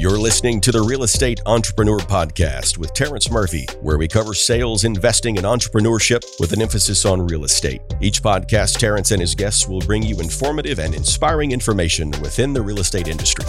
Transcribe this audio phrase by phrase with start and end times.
[0.00, 4.84] You're listening to the Real Estate Entrepreneur Podcast with Terrence Murphy, where we cover sales,
[4.84, 7.82] investing, and entrepreneurship with an emphasis on real estate.
[8.00, 12.62] Each podcast, Terrence and his guests will bring you informative and inspiring information within the
[12.62, 13.44] real estate industry.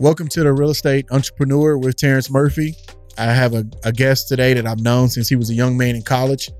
[0.00, 2.74] Welcome to the Real Estate Entrepreneur with Terrence Murphy.
[3.16, 5.94] I have a, a guest today that I've known since he was a young man
[5.94, 6.50] in college,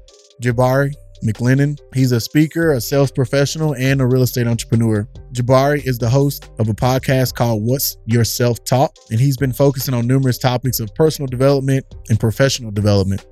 [0.41, 0.95] Jabari.
[1.23, 1.79] McLennan.
[1.95, 5.09] He's a speaker, a sales professional, and a real estate entrepreneur.
[5.33, 9.53] Jabari is the host of a podcast called What's Your Self Taught, and he's been
[9.53, 13.27] focusing on numerous topics of personal development and professional development.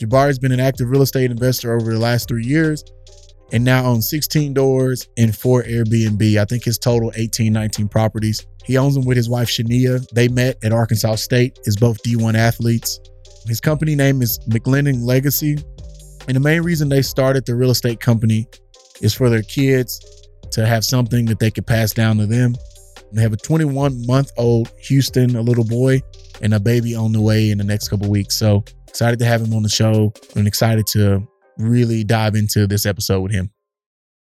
[0.00, 2.84] Jabari's been an active real estate investor over the last three years
[3.52, 6.36] and now owns 16 doors and four Airbnb.
[6.38, 8.46] I think his total 18, 19 properties.
[8.64, 10.06] He owns them with his wife Shania.
[10.10, 13.00] They met at Arkansas State is both D1 athletes.
[13.46, 15.58] His company name is McLennan Legacy,
[16.26, 18.46] and the main reason they started the real estate company
[19.00, 20.00] is for their kids
[20.50, 22.54] to have something that they could pass down to them.
[23.12, 26.02] They have a 21 month old Houston, a little boy,
[26.42, 28.36] and a baby on the way in the next couple weeks.
[28.36, 31.26] So excited to have him on the show and excited to
[31.58, 33.50] really dive into this episode with him.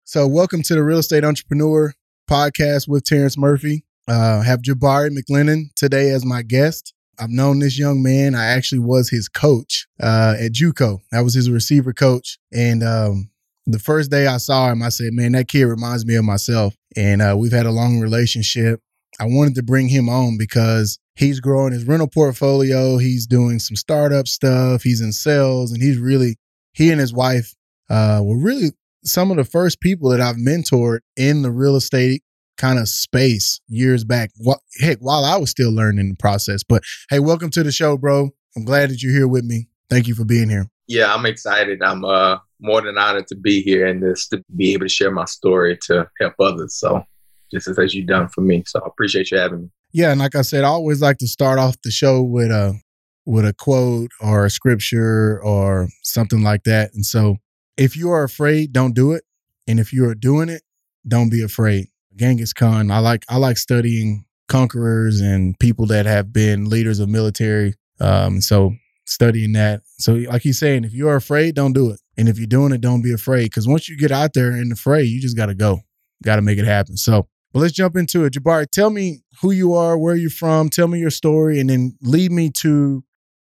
[0.05, 1.92] So, welcome to the Real Estate Entrepreneur
[2.31, 3.84] podcast with Terrence Murphy.
[4.06, 6.94] Uh, have Jabari McLennan today as my guest.
[7.19, 8.34] I've known this young man.
[8.34, 11.00] I actually was his coach uh, at JUCO.
[11.12, 12.39] I was his receiver coach.
[12.53, 13.31] And um,
[13.67, 16.77] the first day I saw him, I said, man, that kid reminds me of myself.
[16.97, 18.81] And uh, we've had a long relationship.
[19.19, 22.98] I wanted to bring him on because he's growing his rental portfolio.
[22.98, 24.83] He's doing some startup stuff.
[24.83, 26.37] He's in sales and he's really,
[26.72, 27.55] he and his wife
[27.89, 28.72] uh, were really
[29.05, 32.22] some of the first people that I've mentored in the real estate
[32.57, 34.31] kind of space years back.
[34.39, 36.62] What, Heck, while I was still learning the process.
[36.62, 38.31] But hey, welcome to the show, bro.
[38.57, 39.69] I'm glad that you're here with me.
[39.91, 40.69] Thank you for being here.
[40.89, 41.83] Yeah, I'm excited.
[41.83, 45.11] I'm uh more than honored to be here and this to be able to share
[45.11, 46.75] my story to help others.
[46.75, 47.05] So
[47.53, 48.65] just as, as you've done for me.
[48.67, 49.69] So I appreciate you having me.
[49.93, 52.79] Yeah, and like I said, I always like to start off the show with a
[53.25, 56.93] with a quote or a scripture or something like that.
[56.95, 57.37] And so
[57.77, 59.25] if you are afraid, don't do it.
[59.66, 60.62] And if you are doing it,
[61.06, 61.89] don't be afraid.
[62.16, 62.91] Genghis Khan.
[62.91, 67.75] I like I like studying conquerors and people that have been leaders of military.
[68.00, 68.72] Um, so
[69.06, 69.82] studying that.
[69.99, 72.00] So like he's saying, if you're afraid, don't do it.
[72.16, 73.44] And if you're doing it, don't be afraid.
[73.44, 75.81] Because once you get out there in the fray, you just got to go.
[76.25, 76.97] Got to make it happen.
[76.97, 78.33] So, but let's jump into it.
[78.33, 81.97] Jabari, tell me who you are, where you're from, tell me your story, and then
[82.00, 83.04] lead me to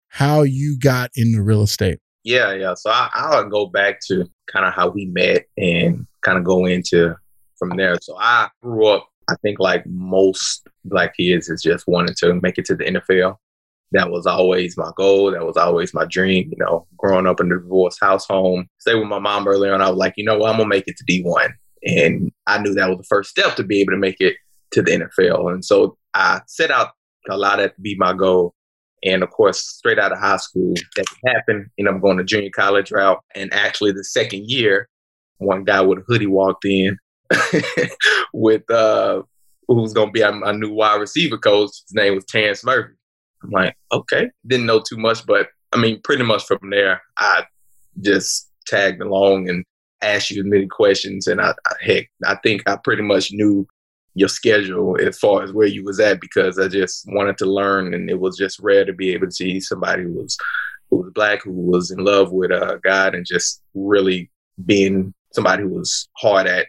[0.08, 2.00] how you got into real estate.
[2.24, 2.74] Yeah, yeah.
[2.76, 6.66] So I, I'll go back to kind of how we met and kind of go
[6.66, 7.16] into
[7.68, 7.98] from there.
[8.02, 12.58] So I grew up, I think like most black kids is just wanting to make
[12.58, 13.38] it to the NFL.
[13.92, 15.32] That was always my goal.
[15.32, 16.50] That was always my dream.
[16.52, 19.82] You know, growing up in a divorced house home, stay with my mom early on.
[19.82, 21.54] I was like, you know what, I'm gonna make it to D1,
[21.84, 24.36] and I knew that was the first step to be able to make it
[24.72, 25.54] to the NFL.
[25.54, 26.90] And so I set out
[27.30, 28.54] a lot to be my goal.
[29.06, 31.68] And of course, straight out of high school, that happened.
[31.78, 33.20] Know, I'm going to junior college route.
[33.36, 34.88] And actually, the second year,
[35.38, 36.98] one guy with a hoodie walked in
[38.34, 39.22] with uh,
[39.68, 41.70] who's going to be a new wide receiver coach.
[41.86, 42.94] His name was Terrence Murphy.
[43.44, 47.44] I'm like, okay, didn't know too much, but I mean, pretty much from there, I
[48.02, 49.66] just tagged along and
[50.02, 51.28] asked you as many questions.
[51.28, 53.68] And I, I heck, I think I pretty much knew
[54.16, 57.94] your schedule as far as where you was at because I just wanted to learn,
[57.94, 60.38] and it was just rare to be able to see somebody who was
[60.90, 64.30] who was black, who was in love with uh, God, and just really
[64.66, 66.68] being somebody who was hard at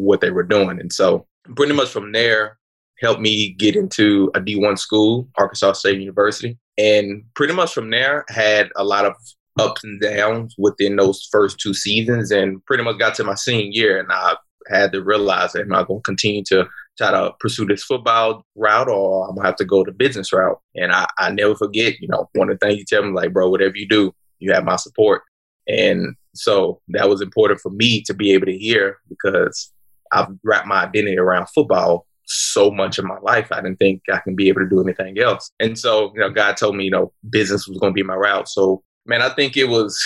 [0.00, 0.80] what they were doing.
[0.80, 2.58] And so pretty much from there
[3.00, 6.58] helped me get into a D1 school, Arkansas State University.
[6.78, 9.14] And pretty much from there had a lot of
[9.58, 13.70] ups and downs within those first two seasons and pretty much got to my senior
[13.70, 14.36] year and I
[14.68, 18.44] had to realize that I'm not going to continue to try to pursue this football
[18.54, 20.60] route or I'm going to have to go the business route.
[20.74, 23.32] And I, I never forget, you know, one of the things you tell me, like,
[23.32, 25.22] bro, whatever you do, you have my support.
[25.66, 29.72] And so that was important for me to be able to hear because
[30.12, 33.48] I've wrapped my identity around football so much of my life.
[33.50, 35.50] I didn't think I can be able to do anything else.
[35.58, 38.14] And so, you know, God told me, you know, business was going to be my
[38.14, 38.48] route.
[38.48, 40.00] So, man, I think it was,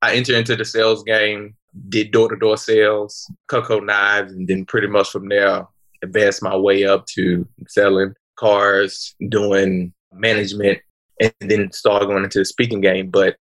[0.00, 1.56] I entered into the sales game,
[1.88, 5.66] did door to door sales, Cutco knives, and then pretty much from there,
[6.02, 10.78] advanced my way up to selling cars, doing management,
[11.20, 13.10] and then started going into the speaking game.
[13.10, 13.36] But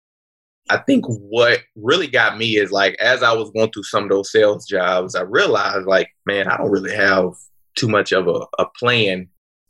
[0.69, 4.09] I think what really got me is like as I was going through some of
[4.09, 7.33] those sales jobs, I realized like, man, I don't really have
[7.75, 9.27] too much of a, a plan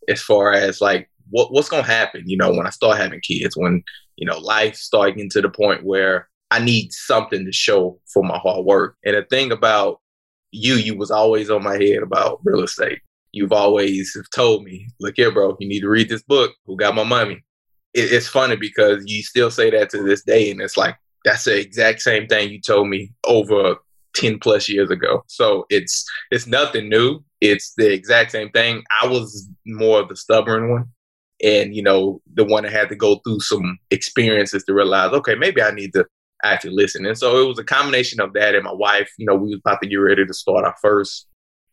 [0.07, 3.57] as far as like what what's gonna happen, you know, when I start having kids,
[3.57, 3.83] when,
[4.15, 8.23] you know, life starting getting to the point where I need something to show for
[8.23, 8.95] my hard work.
[9.03, 9.99] And the thing about
[10.51, 12.99] you, you was always on my head about real estate.
[13.33, 16.53] you've always told me, look here, bro, you need to read this book.
[16.65, 17.43] Who got my money?
[17.95, 21.45] It, it's funny because you still say that to this day, and it's like that's
[21.45, 23.77] the exact same thing you told me over
[24.15, 25.23] 10 plus years ago.
[25.27, 27.23] So it's it's nothing new.
[27.41, 28.83] It's the exact same thing.
[29.01, 30.85] I was more of the stubborn one.
[31.43, 35.35] And, you know, the one that had to go through some experiences to realize, okay,
[35.35, 36.05] maybe I need to
[36.43, 37.05] actually listen.
[37.05, 39.59] And so it was a combination of that and my wife, you know, we was
[39.59, 41.27] about to get ready to start our first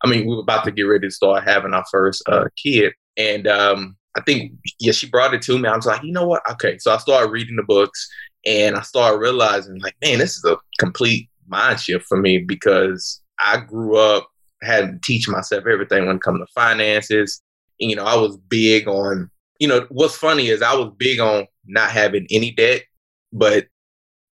[0.05, 2.93] I mean, we were about to get ready to start having our first uh, kid.
[3.17, 5.69] And um, I think, yeah, she brought it to me.
[5.69, 6.43] I was like, you know what?
[6.51, 6.79] Okay.
[6.79, 8.09] So I started reading the books
[8.45, 13.23] and I started realizing, like, man, this is a complete mind shift for me because
[13.39, 14.29] I grew up
[14.63, 17.43] had to teach myself everything when it comes to finances.
[17.79, 21.47] You know, I was big on, you know, what's funny is I was big on
[21.67, 22.83] not having any debt,
[23.33, 23.67] but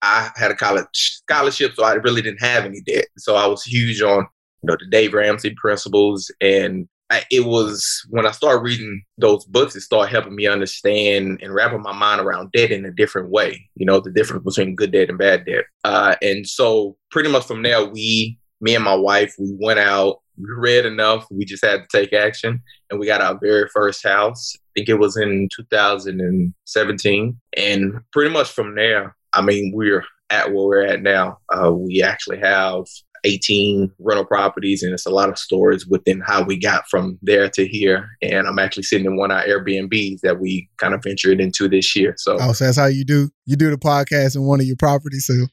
[0.03, 3.07] I had a college scholarship, so I really didn't have any debt.
[3.17, 4.27] So I was huge on,
[4.63, 6.31] you know, the Dave Ramsey principles.
[6.41, 11.41] And I, it was when I started reading those books, it started helping me understand
[11.43, 14.77] and wrapping my mind around debt in a different way, you know, the difference between
[14.77, 15.65] good debt and bad debt.
[15.85, 20.21] Uh, and so pretty much from there, we me and my wife, we went out,
[20.37, 24.03] we read enough, we just had to take action, and we got our very first
[24.03, 24.55] house.
[24.57, 27.41] I think it was in 2017.
[27.57, 31.39] And pretty much from there, I mean, we're at where we're at now.
[31.49, 32.85] Uh, we actually have
[33.29, 37.49] 18 rental properties, and it's a lot of stories within how we got from there
[37.51, 38.09] to here.
[38.23, 41.69] And I'm actually sitting in one of our Airbnbs that we kind of ventured into
[41.69, 42.15] this year.
[42.17, 44.77] So, oh, so that's how you do you do the podcast in one of your
[44.77, 45.35] properties, so.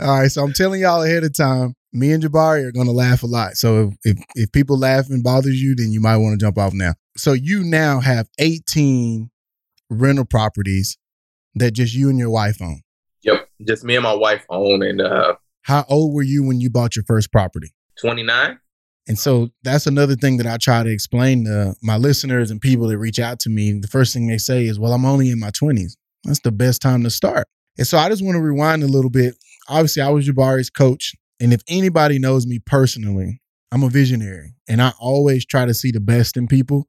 [0.00, 2.92] All right, so I'm telling y'all ahead of time, me and Jabari are going to
[2.92, 3.52] laugh a lot.
[3.54, 6.58] So if, if, if people laugh and bothers you, then you might want to jump
[6.58, 6.94] off now.
[7.16, 9.30] So you now have 18
[9.88, 10.98] rental properties
[11.54, 12.80] that just you and your wife own.
[13.66, 14.82] Just me and my wife own.
[14.82, 17.74] And uh, how old were you when you bought your first property?
[18.00, 18.58] 29.
[19.06, 22.88] And so that's another thing that I try to explain to my listeners and people
[22.88, 23.72] that reach out to me.
[23.72, 25.96] The first thing they say is, "Well, I'm only in my 20s.
[26.24, 27.46] That's the best time to start."
[27.76, 29.34] And so I just want to rewind a little bit
[29.68, 31.14] obviously I was Jabari's coach.
[31.40, 33.40] And if anybody knows me personally,
[33.72, 36.88] I'm a visionary and I always try to see the best in people.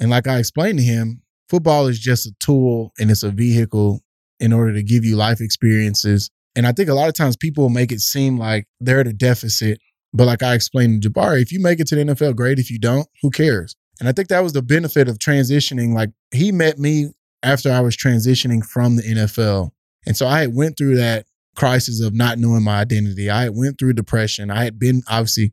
[0.00, 4.00] And like I explained to him, football is just a tool and it's a vehicle
[4.40, 6.30] in order to give you life experiences.
[6.56, 9.12] And I think a lot of times people make it seem like they're at a
[9.12, 9.78] deficit.
[10.12, 12.58] But like I explained to Jabari, if you make it to the NFL, great.
[12.58, 13.76] If you don't, who cares?
[14.00, 15.94] And I think that was the benefit of transitioning.
[15.94, 17.10] Like he met me
[17.42, 19.70] after I was transitioning from the NFL.
[20.06, 23.30] And so I had went through that crisis of not knowing my identity.
[23.30, 24.50] I had went through depression.
[24.50, 25.52] I had been obviously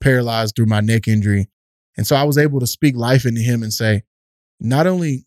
[0.00, 1.48] paralyzed through my neck injury.
[1.96, 4.02] And so I was able to speak life into him and say,
[4.60, 5.26] not only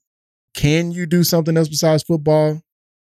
[0.53, 2.61] can you do something else besides football,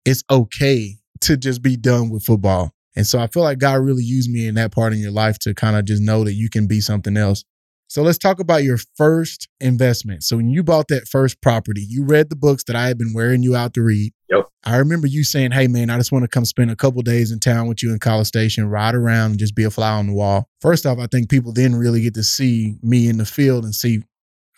[0.05, 2.73] it's okay to just be done with football.
[2.97, 5.38] And so I feel like God really used me in that part in your life
[5.41, 7.44] to kind of just know that you can be something else.
[7.88, 10.23] So let's talk about your first investment.
[10.23, 13.12] So when you bought that first property, you read the books that I had been
[13.12, 14.12] wearing you out to read.
[14.31, 14.49] Yep.
[14.62, 17.32] I remember you saying, "Hey man, I just want to come spend a couple days
[17.32, 20.06] in town with you in College Station, ride around and just be a fly on
[20.06, 23.25] the wall." First off, I think people didn't really get to see me in the
[23.25, 24.02] field and see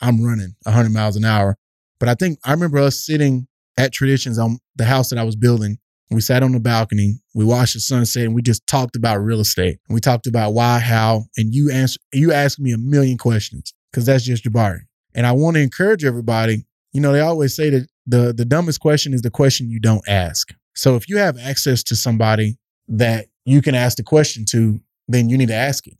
[0.02, 1.56] I'm running 100 miles an hour.
[1.98, 3.46] But I think I remember us sitting
[3.76, 5.78] at Traditions on the house that I was building
[6.12, 9.40] we sat on the balcony, we watched the sunset, and we just talked about real
[9.40, 9.78] estate.
[9.88, 14.06] We talked about why, how, and you answer you asked me a million questions because
[14.06, 14.80] that's just Jabari.
[15.14, 16.64] And I want to encourage everybody.
[16.92, 20.06] You know, they always say that the the dumbest question is the question you don't
[20.08, 20.52] ask.
[20.74, 22.58] So if you have access to somebody
[22.88, 25.96] that you can ask the question to, then you need to ask it.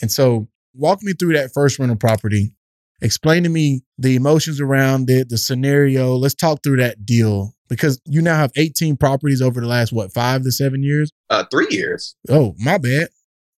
[0.00, 2.56] And so walk me through that first rental property.
[3.02, 6.14] Explain to me the emotions around it, the scenario.
[6.14, 10.12] Let's talk through that deal because you now have 18 properties over the last what
[10.12, 11.10] five to seven years?
[11.30, 12.14] Uh three years.
[12.28, 13.08] Oh my bad.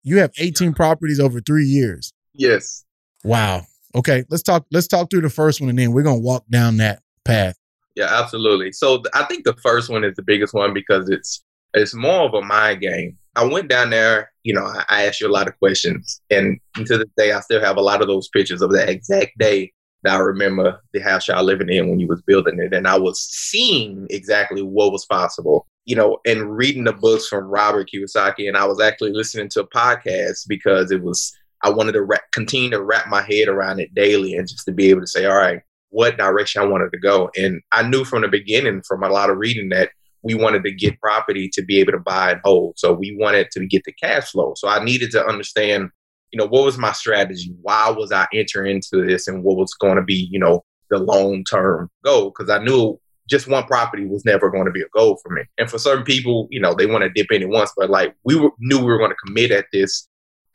[0.03, 2.13] You have 18 properties over three years.
[2.33, 2.83] Yes.
[3.23, 3.63] Wow.
[3.95, 6.77] Okay let's talk let's talk through the first one and then we're gonna walk down
[6.77, 7.57] that path.
[7.95, 8.71] Yeah absolutely.
[8.71, 11.43] So i think the first one is the biggest one because it's
[11.73, 15.21] it's more of a mind game i went down there you know i, I asked
[15.21, 18.07] you a lot of questions and to this day i still have a lot of
[18.07, 19.71] those pictures of that exact day
[20.03, 22.97] that I remember the house y'all living in when you was building it, and I
[22.97, 25.67] was seeing exactly what was possible.
[25.85, 29.61] You know, and reading the books from Robert Kiyosaki, and I was actually listening to
[29.61, 33.93] a podcast because it was I wanted to continue to wrap my head around it
[33.93, 36.99] daily, and just to be able to say, all right, what direction I wanted to
[36.99, 37.29] go.
[37.35, 39.89] And I knew from the beginning, from a lot of reading, that
[40.23, 42.77] we wanted to get property to be able to buy and hold.
[42.77, 44.53] So we wanted to get the cash flow.
[44.55, 45.89] So I needed to understand
[46.31, 47.53] you know, what was my strategy?
[47.61, 50.97] Why was I entering into this and what was going to be, you know, the
[50.97, 52.31] long term goal?
[52.31, 52.99] Because I knew
[53.29, 55.43] just one property was never going to be a goal for me.
[55.57, 58.15] And for certain people, you know, they want to dip in at once, but like
[58.23, 60.07] we were, knew we were going to commit at this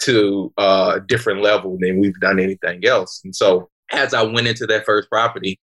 [0.02, 3.20] to uh, a different level than we've done anything else.
[3.24, 5.58] And so as I went into that first property,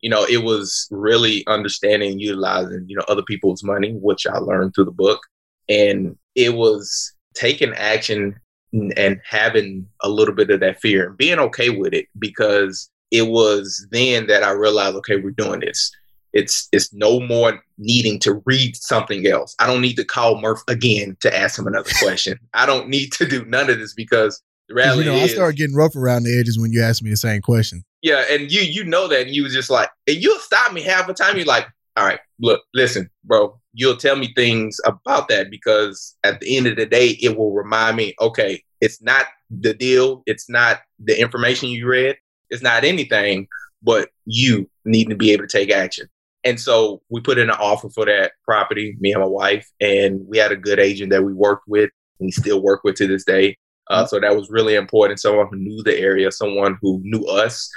[0.00, 4.74] you know, it was really understanding utilizing, you know, other people's money, which I learned
[4.74, 5.20] through the book.
[5.68, 8.38] And it was taking action
[8.72, 13.28] and having a little bit of that fear and being okay with it because it
[13.28, 15.90] was then that I realized, okay, we're doing this.
[16.32, 19.54] It's it's no more needing to read something else.
[19.58, 22.38] I don't need to call Murph again to ask him another question.
[22.52, 25.76] I don't need to do none of this because you know, is, I started getting
[25.76, 27.84] rough around the edges when you asked me the same question.
[28.02, 30.82] Yeah, and you you know that, and you was just like, and you'll stop me
[30.82, 31.36] half the time.
[31.36, 36.40] You're like, all right, look, listen, bro, you'll tell me things about that because at
[36.40, 40.48] the end of the day, it will remind me, okay, it's not the deal, it's
[40.48, 42.16] not the information you read,
[42.50, 43.48] it's not anything,
[43.82, 46.08] but you need to be able to take action.
[46.44, 50.20] And so we put in an offer for that property, me and my wife, and
[50.28, 51.90] we had a good agent that we worked with.
[52.18, 53.56] We still work with to this day.
[53.88, 55.20] Uh, so that was really important.
[55.20, 57.70] Someone who knew the area, someone who knew us,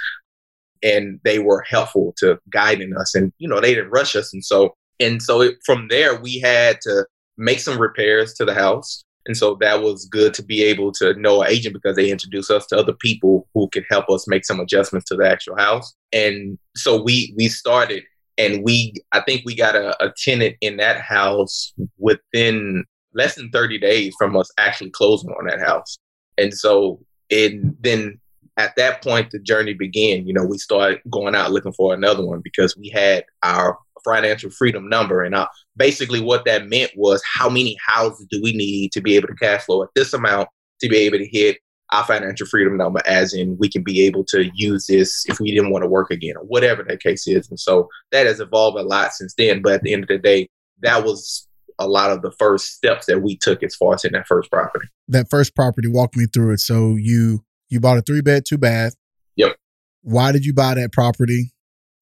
[0.82, 3.14] and they were helpful to guiding us.
[3.14, 4.32] And you know, they didn't rush us.
[4.32, 8.54] And so, and so it, from there, we had to make some repairs to the
[8.54, 9.04] house.
[9.26, 12.50] And so that was good to be able to know an agent because they introduced
[12.50, 15.94] us to other people who could help us make some adjustments to the actual house.
[16.12, 18.02] And so we we started
[18.38, 23.50] and we I think we got a, a tenant in that house within less than
[23.50, 25.98] 30 days from us actually closing on that house.
[26.38, 27.00] And so
[27.30, 28.20] and then
[28.56, 30.26] at that point the journey began.
[30.26, 34.50] You know, we started going out looking for another one because we had our financial
[34.50, 35.22] freedom number.
[35.22, 39.16] And uh, basically what that meant was how many houses do we need to be
[39.16, 40.48] able to cash flow at this amount
[40.80, 41.58] to be able to hit
[41.90, 45.50] our financial freedom number, as in we can be able to use this if we
[45.50, 47.48] didn't want to work again or whatever that case is.
[47.50, 49.60] And so that has evolved a lot since then.
[49.60, 50.48] But at the end of the day,
[50.82, 51.48] that was
[51.80, 54.50] a lot of the first steps that we took as far as in that first
[54.50, 54.86] property.
[55.08, 56.60] That first property, walk me through it.
[56.60, 58.94] So you you bought a three bed, two bath.
[59.36, 59.56] Yep.
[60.02, 61.52] Why did you buy that property?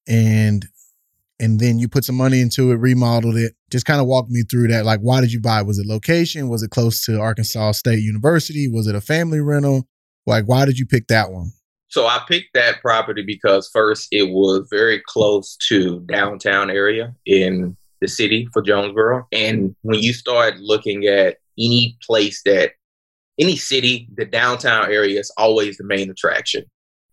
[0.07, 0.67] And
[1.39, 3.53] and then you put some money into it, remodeled it.
[3.71, 4.83] Just kind of walk me through that.
[4.83, 5.61] Like, why did you buy?
[5.61, 6.49] Was it location?
[6.49, 8.67] Was it close to Arkansas State University?
[8.67, 9.87] Was it a family rental?
[10.25, 11.53] Like, why did you pick that one?
[11.87, 17.75] So I picked that property because first it was very close to downtown area in
[18.01, 19.27] the city for Jonesboro.
[19.31, 22.71] And when you start looking at any place that
[23.39, 26.65] any city, the downtown area is always the main attraction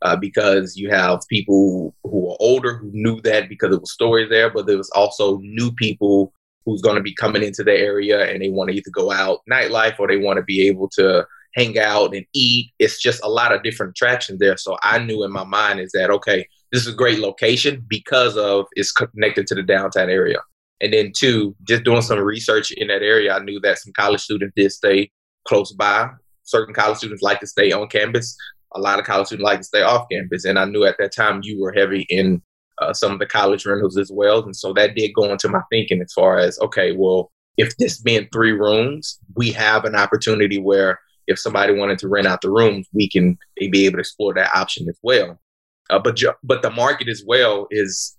[0.02, 4.28] uh, because you have people who are older who knew that because it was stories
[4.28, 6.32] there, but there was also new people
[6.64, 9.40] who's going to be coming into the area and they want to either go out
[9.50, 11.24] nightlife or they want to be able to
[11.54, 12.72] hang out and eat.
[12.78, 14.56] It's just a lot of different attractions there.
[14.56, 18.36] So I knew in my mind is that okay, this is a great location because
[18.36, 20.40] of it's connected to the downtown area.
[20.80, 24.20] And then two, just doing some research in that area, I knew that some college
[24.20, 25.10] students did stay
[25.46, 26.10] close by.
[26.42, 28.36] Certain college students like to stay on campus.
[28.74, 30.44] A lot of college students like to stay off campus.
[30.44, 32.42] And I knew at that time you were heavy in
[32.80, 34.44] uh, some of the college rentals as well.
[34.44, 38.00] And so that did go into my thinking as far as, okay, well, if this
[38.00, 42.50] being three rooms, we have an opportunity where if somebody wanted to rent out the
[42.50, 45.40] rooms, we can be able to explore that option as well.
[45.88, 48.16] Uh, but but the market as well is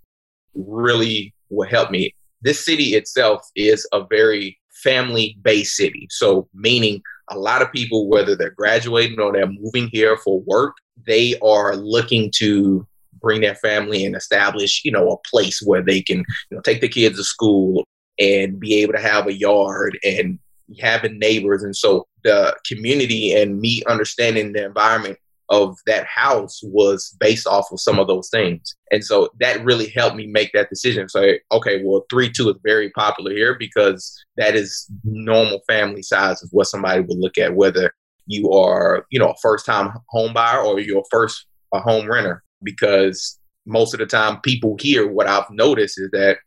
[0.55, 2.13] really what helped me.
[2.41, 6.07] This city itself is a very family based city.
[6.11, 10.75] So meaning a lot of people, whether they're graduating or they're moving here for work,
[11.05, 12.87] they are looking to
[13.19, 16.81] bring their family and establish, you know, a place where they can, you know, take
[16.81, 17.83] the kids to school
[18.19, 20.39] and be able to have a yard and
[20.79, 21.63] having neighbors.
[21.63, 25.17] And so the community and me understanding the environment
[25.49, 28.75] of that house was based off of some of those things.
[28.91, 31.07] And so that really helped me make that decision.
[31.07, 36.43] So, okay, well, 3 2 is very popular here because that is normal family size
[36.43, 37.93] of what somebody would look at, whether
[38.25, 42.43] you are, you know, a first time home buyer or you're first a home renter.
[42.63, 46.37] Because most of the time, people here, what I've noticed is that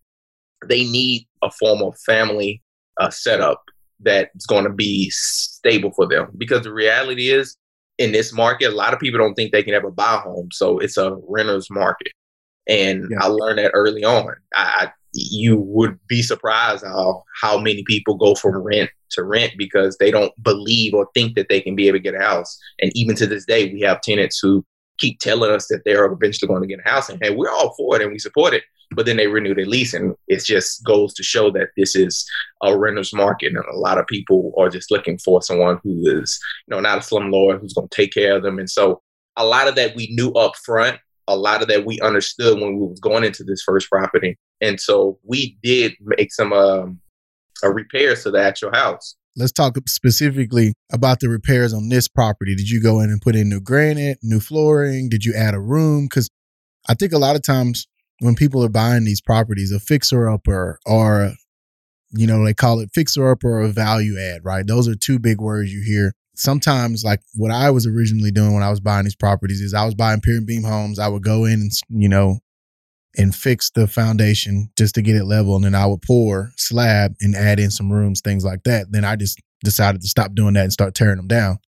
[0.67, 2.63] they need a form of family
[2.99, 3.63] uh, setup
[4.01, 6.29] that's going to be stable for them.
[6.37, 7.57] Because the reality is,
[8.01, 10.49] in this market, a lot of people don't think they can ever buy a home.
[10.53, 12.13] So it's a renter's market.
[12.67, 13.19] And yeah.
[13.21, 14.35] I learned that early on.
[14.55, 19.99] I, you would be surprised how, how many people go from rent to rent because
[19.99, 22.59] they don't believe or think that they can be able to get a house.
[22.81, 24.65] And even to this day, we have tenants who
[24.99, 27.11] keep telling us that they're eventually going to get a house.
[27.11, 28.63] And hey, we're all for it and we support it
[28.95, 32.29] but then they renew their lease and it just goes to show that this is
[32.63, 36.39] a renter's market and a lot of people are just looking for someone who is
[36.67, 39.01] you know not a slumlord who's going to take care of them and so
[39.37, 42.79] a lot of that we knew up front a lot of that we understood when
[42.79, 47.01] we was going into this first property and so we did make some um,
[47.63, 52.55] repairs to the actual house let's talk specifically about the repairs on this property.
[52.57, 55.09] Did you go in and put in new granite, new flooring?
[55.09, 56.07] Did you add a room?
[56.07, 56.29] Because
[56.89, 57.87] I think a lot of times
[58.21, 61.33] when people are buying these properties, a fixer upper or,
[62.13, 64.67] you know, they call it fixer upper or a value add, right?
[64.67, 66.13] Those are two big words you hear.
[66.35, 69.85] Sometimes, like what I was originally doing when I was buying these properties, is I
[69.85, 70.99] was buying pier and beam homes.
[70.99, 72.39] I would go in and, you know,
[73.17, 75.57] and fix the foundation just to get it level.
[75.57, 78.87] And then I would pour slab and add in some rooms, things like that.
[78.91, 81.59] Then I just decided to stop doing that and start tearing them down.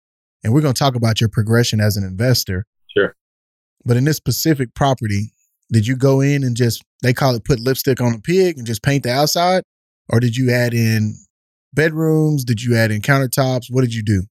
[0.44, 2.64] And we're going to talk about your progression as an investor.
[2.96, 3.14] Sure.
[3.84, 5.32] But in this specific property,
[5.72, 8.66] did you go in and just, they call it put lipstick on a pig and
[8.66, 9.62] just paint the outside?
[10.08, 11.16] Or did you add in
[11.72, 12.44] bedrooms?
[12.44, 13.66] Did you add in countertops?
[13.70, 14.22] What did you do?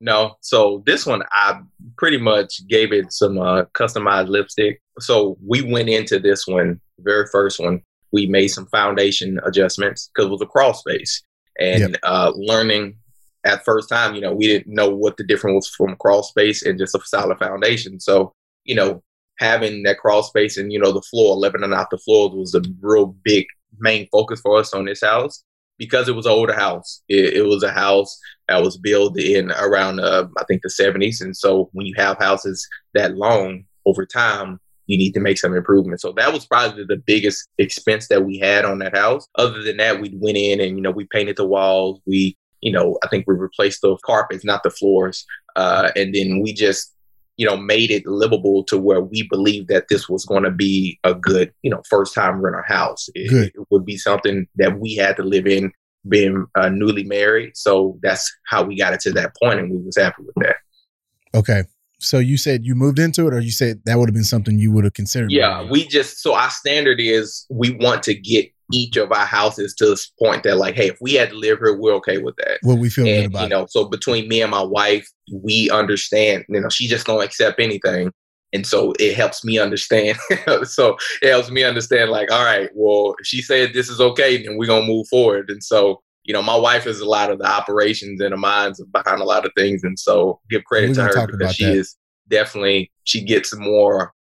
[0.00, 0.36] No.
[0.40, 1.60] So this one, I
[1.96, 4.80] pretty much gave it some uh, customized lipstick.
[4.98, 10.28] So we went into this one, very first one, we made some foundation adjustments because
[10.28, 11.22] it was a crawl space.
[11.60, 12.00] And yep.
[12.04, 12.96] uh, learning
[13.44, 16.62] at first time, you know, we didn't know what the difference was from crawl space
[16.64, 18.00] and just a solid foundation.
[18.00, 18.32] So,
[18.64, 19.02] you know,
[19.38, 22.62] having that crawl space and, you know, the floor, leveling out the floors was a
[22.80, 23.46] real big
[23.78, 25.44] main focus for us on this house
[25.78, 27.02] because it was an older house.
[27.08, 28.18] It, it was a house
[28.48, 31.20] that was built in around, uh, I think, the 70s.
[31.20, 35.54] And so when you have houses that long over time, you need to make some
[35.54, 36.02] improvements.
[36.02, 39.28] So that was probably the biggest expense that we had on that house.
[39.36, 42.00] Other than that, we went in and, you know, we painted the walls.
[42.06, 45.26] We, you know, I think we replaced the carpets, not the floors.
[45.54, 46.94] Uh, and then we just,
[47.38, 50.98] you know, made it livable to where we believed that this was going to be
[51.04, 53.08] a good, you know, first time renter house.
[53.14, 55.72] It, it, would be something that we had to live in
[56.08, 57.56] being uh, newly married.
[57.56, 60.56] So that's how we got it to that point, and we was happy with that.
[61.32, 61.62] Okay.
[62.00, 64.58] So you said you moved into it, or you said that would have been something
[64.58, 65.30] you would have considered?
[65.30, 69.74] Yeah, we just so our standard is we want to get each of our houses
[69.74, 72.36] to this point that like, hey, if we had to live here, we're okay with
[72.36, 72.58] that.
[72.62, 73.62] Well, we feel and, good about you know.
[73.62, 73.70] It.
[73.70, 76.44] So between me and my wife, we understand.
[76.48, 78.12] You know, she just don't accept anything,
[78.52, 80.18] and so it helps me understand.
[80.64, 82.10] so it helps me understand.
[82.10, 85.50] Like, all right, well, she said this is okay, then we're gonna move forward.
[85.50, 88.84] And so you know, my wife is a lot of the operations and the minds
[88.92, 89.82] behind a lot of things.
[89.82, 91.74] And so give credit to her because she that.
[91.74, 91.96] is
[92.28, 94.12] definitely, she gets more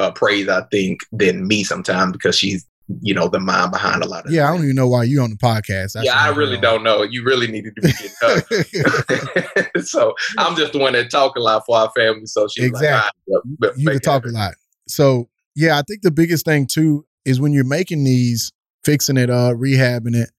[0.00, 2.66] uh, praise, I think, than me sometimes because she's,
[3.00, 4.48] you know, the mind behind a lot of Yeah.
[4.48, 5.92] I don't even know why you on the podcast.
[5.92, 7.02] That's yeah, I really don't know.
[7.02, 9.82] You really needed to be getting up.
[9.84, 12.26] so I'm just the one that talk a lot for our family.
[12.26, 13.34] So she's exactly.
[13.60, 14.54] like, you can talk a lot.
[14.88, 18.52] So yeah, I think the biggest thing too is when you're making these,
[18.84, 20.30] fixing it up, rehabbing it,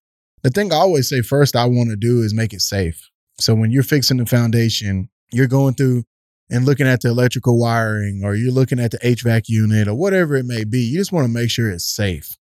[0.42, 3.08] the thing I always say first I want to do is make it safe.
[3.38, 6.04] So when you're fixing the foundation, you're going through
[6.50, 10.34] and looking at the electrical wiring or you're looking at the HVAC unit or whatever
[10.36, 12.36] it may be, you just want to make sure it's safe.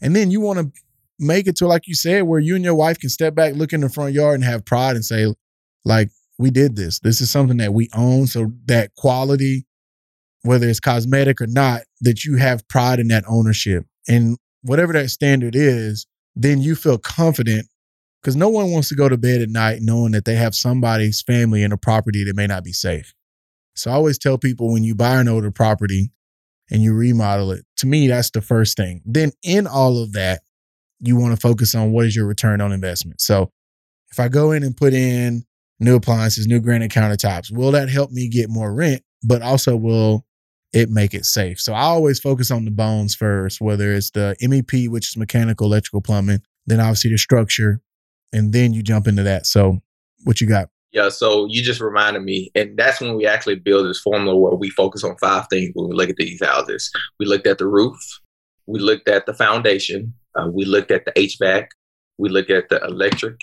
[0.00, 0.80] And then you want to
[1.18, 3.72] make it to, like you said, where you and your wife can step back, look
[3.72, 5.32] in the front yard and have pride and say,
[5.84, 6.98] like, we did this.
[7.00, 8.26] This is something that we own.
[8.26, 9.66] So that quality,
[10.42, 13.86] whether it's cosmetic or not, that you have pride in that ownership.
[14.06, 17.66] And whatever that standard is, then you feel confident
[18.20, 21.22] because no one wants to go to bed at night knowing that they have somebody's
[21.22, 23.14] family in a property that may not be safe.
[23.74, 26.10] So I always tell people when you buy an older property
[26.70, 29.02] and you remodel it, to me, that's the first thing.
[29.04, 30.42] Then in all of that,
[31.00, 33.20] you want to focus on what is your return on investment.
[33.20, 33.52] So
[34.10, 35.44] if I go in and put in
[35.78, 39.02] new appliances, new granite countertops, will that help me get more rent?
[39.22, 40.24] But also will
[40.72, 41.60] it make it safe.
[41.60, 45.66] So I always focus on the bones first, whether it's the MEP, which is mechanical,
[45.66, 47.80] electrical, plumbing, then obviously the structure,
[48.32, 49.46] and then you jump into that.
[49.46, 49.78] So
[50.24, 50.68] what you got?
[50.96, 54.54] Yeah, so you just reminded me, and that's when we actually build this formula where
[54.54, 56.90] we focus on five things when we look at these houses.
[57.20, 57.98] We looked at the roof,
[58.66, 61.66] we looked at the foundation, uh, we looked at the HVAC,
[62.16, 63.38] we looked at the electric,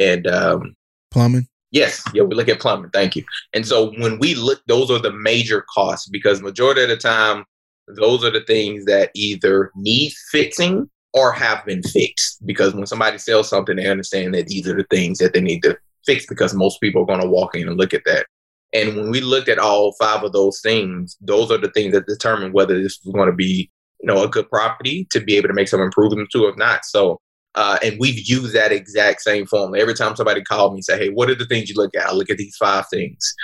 [0.00, 0.74] and um,
[1.12, 1.46] plumbing.
[1.70, 2.90] Yes, yeah, we look at plumbing.
[2.90, 3.22] Thank you.
[3.54, 7.44] And so when we look, those are the major costs because majority of the time,
[7.86, 12.44] those are the things that either need fixing or have been fixed.
[12.44, 15.62] Because when somebody sells something, they understand that these are the things that they need
[15.62, 18.26] to fix because most people are going to walk in and look at that.
[18.72, 22.06] And when we looked at all five of those things, those are the things that
[22.06, 25.48] determine whether this is going to be, you know, a good property to be able
[25.48, 26.84] to make some improvements to, if not.
[26.84, 27.20] So
[27.56, 29.78] uh, and we've used that exact same formula.
[29.78, 32.06] Every time somebody called me and say, Hey, what are the things you look at?
[32.06, 33.34] I look at these five things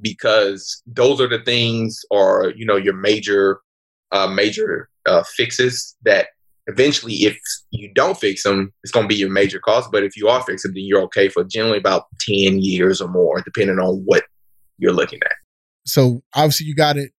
[0.00, 3.60] because those are the things or, you know, your major,
[4.10, 6.28] uh, major uh, fixes that
[6.66, 7.38] eventually, if
[7.70, 9.90] you don't fix them, it's going to be your major cost.
[9.92, 13.08] But if you are fixing them, then you're okay for generally about 10 years or
[13.08, 14.24] more, depending on what
[14.78, 15.32] you're looking at.
[15.86, 17.12] So obviously you got it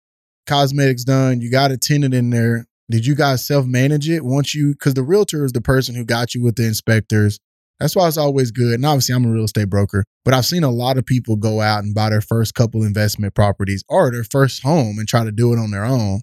[0.48, 4.54] cosmetics done, you got a tenant in there did you guys self manage it once
[4.54, 7.40] you because the realtor is the person who got you with the inspectors
[7.80, 8.76] That's why it's always good.
[8.76, 11.62] And obviously, I'm a real estate broker, but I've seen a lot of people go
[11.62, 15.32] out and buy their first couple investment properties or their first home and try to
[15.32, 16.22] do it on their own.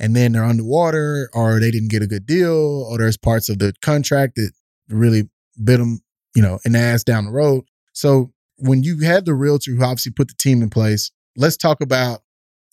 [0.00, 3.58] And then they're underwater or they didn't get a good deal or there's parts of
[3.58, 4.52] the contract that
[4.88, 5.28] really
[5.62, 6.00] bit them,
[6.34, 7.64] you know, an ass down the road.
[7.92, 11.80] So when you had the realtor who obviously put the team in place, let's talk
[11.80, 12.20] about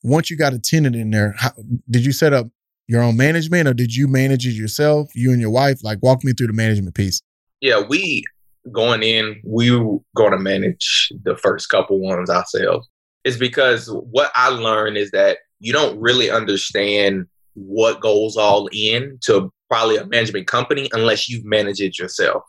[0.03, 1.51] once you got a tenant in there, how,
[1.89, 2.47] did you set up
[2.87, 5.83] your own management or did you manage it yourself, you and your wife?
[5.83, 7.21] Like, walk me through the management piece.
[7.59, 8.23] Yeah, we
[8.71, 12.87] going in, we were going to manage the first couple ones ourselves.
[13.23, 19.17] It's because what I learned is that you don't really understand what goes all in
[19.23, 22.43] to probably a management company unless you manage it yourself.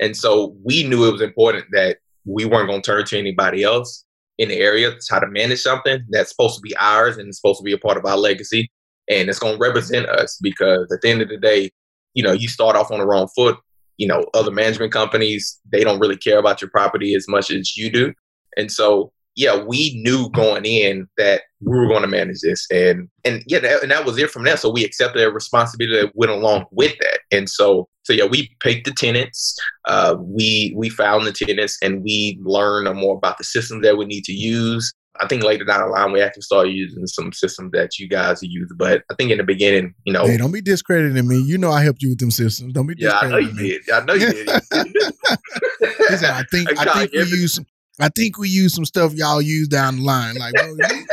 [0.00, 3.62] And so we knew it was important that we weren't going to turn to anybody
[3.62, 4.04] else
[4.38, 7.38] in the area to try to manage something that's supposed to be ours and it's
[7.38, 8.70] supposed to be a part of our legacy
[9.10, 11.70] and it's going to represent us because at the end of the day,
[12.14, 13.58] you know, you start off on the wrong foot.
[13.98, 17.76] You know, other management companies, they don't really care about your property as much as
[17.76, 18.14] you do.
[18.56, 23.08] And so yeah, we knew going in that we were going to manage this, and
[23.24, 24.58] and yeah, that, and that was it from there.
[24.58, 28.54] So we accepted a responsibility that went along with that, and so so yeah, we
[28.60, 29.56] picked the tenants,
[29.88, 34.04] uh, we we found the tenants, and we learned more about the systems that we
[34.04, 34.92] need to use.
[35.18, 38.42] I think later down the line we actually started using some systems that you guys
[38.42, 41.38] use, but I think in the beginning, you know, hey, don't be discrediting me.
[41.38, 42.74] You know, I helped you with them systems.
[42.74, 43.68] Don't be yeah, I know you me.
[43.68, 43.90] did.
[43.90, 44.46] I know you did.
[46.10, 47.58] Listen, I think I think we use
[48.00, 50.36] I think we use some stuff y'all use down the line.
[50.36, 51.06] Like, bro, you,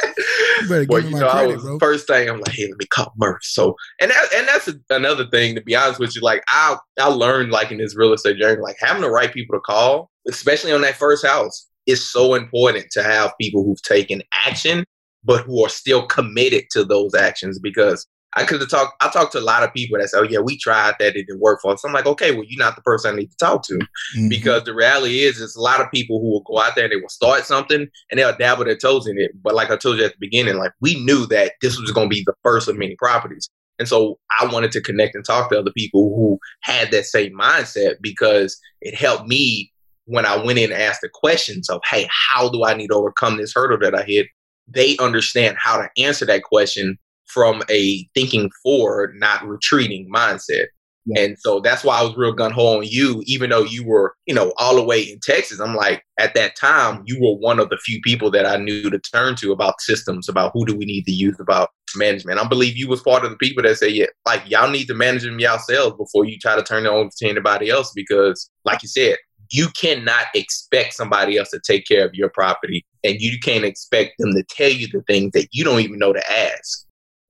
[0.68, 1.80] better well, give me my know, credit, bro.
[1.80, 3.44] First thing I'm like, hey, let me call Murph.
[3.44, 5.56] So, and that, and that's a, another thing.
[5.56, 8.62] To be honest with you, like I I learned like in this real estate journey,
[8.62, 12.88] like having the right people to call, especially on that first house, is so important
[12.92, 14.86] to have people who've taken action,
[15.24, 18.06] but who are still committed to those actions because
[18.38, 19.04] I could have talked.
[19.04, 21.26] I talked to a lot of people that said, "Oh yeah, we tried that; it
[21.26, 23.38] didn't work for us." I'm like, "Okay, well, you're not the person I need to
[23.38, 24.30] talk to," mm-hmm.
[24.30, 26.94] because the reality is, it's a lot of people who will go out there and
[26.94, 29.32] they will start something and they'll dabble their toes in it.
[29.42, 32.10] But like I told you at the beginning, like we knew that this was going
[32.10, 35.50] to be the first of many properties, and so I wanted to connect and talk
[35.50, 39.74] to other people who had that same mindset because it helped me
[40.06, 42.96] when I went in and asked the questions of, "Hey, how do I need to
[42.96, 44.28] overcome this hurdle that I hit?"
[44.68, 50.66] They understand how to answer that question from a thinking forward, not retreating mindset.
[51.08, 51.22] Yeah.
[51.22, 54.14] And so that's why I was real gun ho on you, even though you were,
[54.26, 55.62] you know, all the way in Texas.
[55.62, 58.90] I'm like, at that time, you were one of the few people that I knew
[58.90, 62.40] to turn to about systems, about who do we need to use about management.
[62.40, 64.94] I believe you was part of the people that say, yeah, like y'all need to
[64.94, 67.94] manage them yourselves before you try to turn it on to anybody else.
[67.96, 69.16] Because, like you said,
[69.50, 74.16] you cannot expect somebody else to take care of your property, and you can't expect
[74.20, 76.86] them to tell you the things that you don't even know to ask.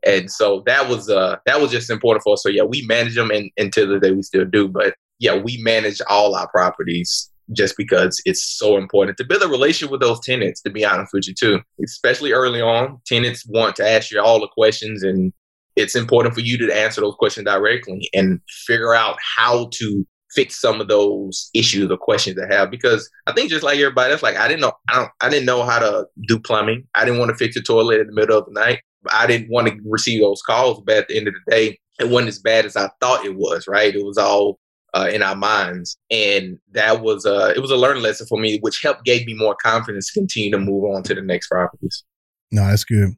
[0.06, 2.44] And so that was uh that was just important for us.
[2.44, 4.68] So yeah, we manage them and until the day we still do.
[4.68, 9.48] But yeah, we manage all our properties just because it's so important to build a
[9.48, 11.60] relationship with those tenants, to be honest with you too.
[11.84, 13.00] Especially early on.
[13.06, 15.34] Tenants want to ask you all the questions and
[15.76, 20.06] it's important for you to answer those questions directly and figure out how to
[20.38, 24.12] fix some of those issues or questions they have because I think just like everybody
[24.12, 26.86] else, like I didn't know I don't I didn't know how to do plumbing.
[26.94, 28.82] I didn't want to fix a toilet in the middle of the night.
[29.10, 32.10] I didn't want to receive those calls, but at the end of the day, it
[32.10, 33.68] wasn't as bad as I thought it was.
[33.68, 33.96] Right?
[33.96, 34.60] It was all
[34.94, 38.60] uh, in our minds, and that was uh, it was a learning lesson for me,
[38.60, 42.04] which helped gave me more confidence to continue to move on to the next properties.
[42.52, 43.10] No, that's good.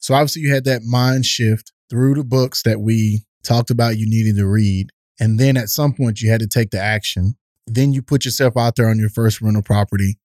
[0.00, 3.96] So obviously, you had that mind shift through the books that we talked about.
[3.96, 4.88] You needed to read,
[5.20, 7.36] and then at some point, you had to take the action.
[7.66, 10.18] Then you put yourself out there on your first rental property.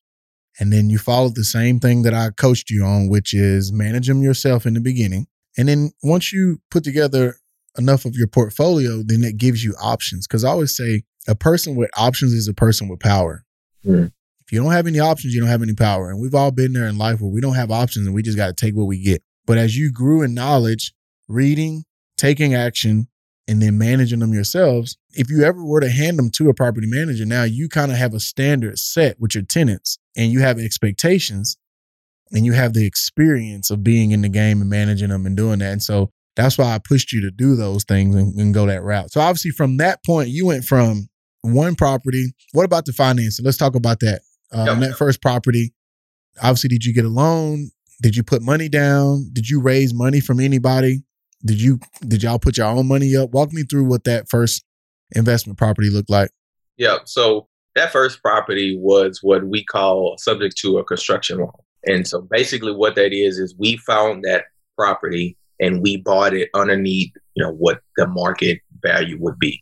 [0.60, 4.08] And then you followed the same thing that I coached you on, which is manage
[4.08, 5.28] them yourself in the beginning.
[5.58, 7.38] And then once you put together
[7.78, 10.28] enough of your portfolio, then it gives you options.
[10.28, 13.44] Because I always say a person with options is a person with power.
[13.84, 14.12] Mm.
[14.46, 16.12] If you don't have any options, you don't have any power.
[16.12, 18.38] And we've all been there in life where we don't have options and we just
[18.38, 19.24] got to take what we get.
[19.46, 20.94] But as you grew in knowledge,
[21.28, 21.84] reading,
[22.18, 23.08] taking action,
[23.48, 26.88] and then managing them yourselves, if you ever were to hand them to a property
[26.88, 30.60] manager, now you kind of have a standard set with your tenants and you have
[30.60, 31.58] expectations
[32.32, 35.60] and you have the experience of being in the game and managing them and doing
[35.60, 35.72] that.
[35.72, 38.82] And so that's why I pushed you to do those things and, and go that
[38.82, 39.12] route.
[39.12, 41.10] So obviously from that point, you went from
[41.42, 42.34] one property.
[42.54, 43.46] What about the financing?
[43.46, 44.22] Let's talk about that.
[44.52, 44.80] Uh, yep.
[44.80, 45.74] that first property,
[46.42, 47.72] obviously, did you get a loan?
[48.02, 49.30] Did you put money down?
[49.34, 51.04] Did you raise money from anybody?
[51.46, 53.32] Did you did y'all put your own money up?
[53.32, 54.64] Walk me through what that first
[55.12, 56.32] investment property looked like.
[56.78, 57.00] Yeah.
[57.06, 61.52] So that first property was what we call subject to a construction loan.
[61.86, 64.46] And so basically what that is is we found that
[64.78, 69.62] property and we bought it underneath, you know, what the market value would be.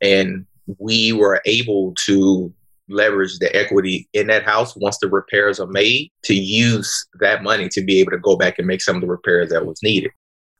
[0.00, 0.46] And
[0.78, 2.52] we were able to
[2.88, 7.68] leverage the equity in that house once the repairs are made to use that money
[7.70, 10.10] to be able to go back and make some of the repairs that was needed.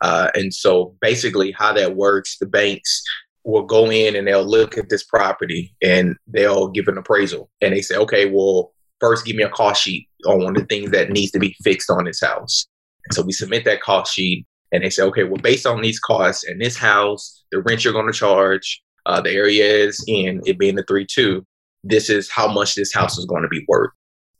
[0.00, 3.02] Uh, and so basically how that works, the banks
[3.44, 7.74] will go in and they'll look at this property and they'll give an appraisal and
[7.74, 10.90] they say, okay, well, first give me a cost sheet on one of the things
[10.90, 12.66] that needs to be fixed on this house.
[13.06, 15.98] And so we submit that cost sheet and they say, okay, well, based on these
[15.98, 20.42] costs and this house, the rent you're going to charge, uh, the area is in,
[20.44, 21.44] it being the 3 2,
[21.82, 23.90] this is how much this house is going to be worth.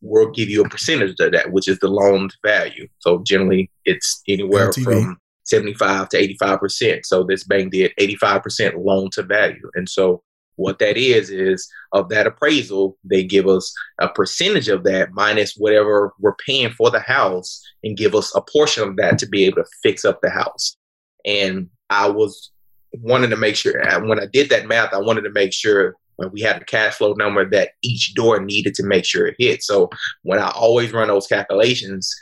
[0.03, 2.87] We'll give you a percentage of that, which is the loaned value.
[2.99, 4.85] So generally, it's anywhere LTV.
[4.85, 5.19] from
[5.51, 7.05] 75 to 85%.
[7.05, 9.71] So this bank did 85% loan to value.
[9.75, 10.23] And so
[10.57, 15.55] what that is, is of that appraisal, they give us a percentage of that minus
[15.57, 19.45] whatever we're paying for the house and give us a portion of that to be
[19.45, 20.77] able to fix up the house.
[21.25, 22.51] And I was
[22.93, 26.31] wanting to make sure, when I did that math, I wanted to make sure when
[26.33, 29.63] we had a cash flow number that each door needed to make sure it hit.
[29.63, 29.89] So
[30.23, 32.15] when I always run those calculations,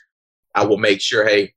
[0.55, 1.55] I will make sure, hey,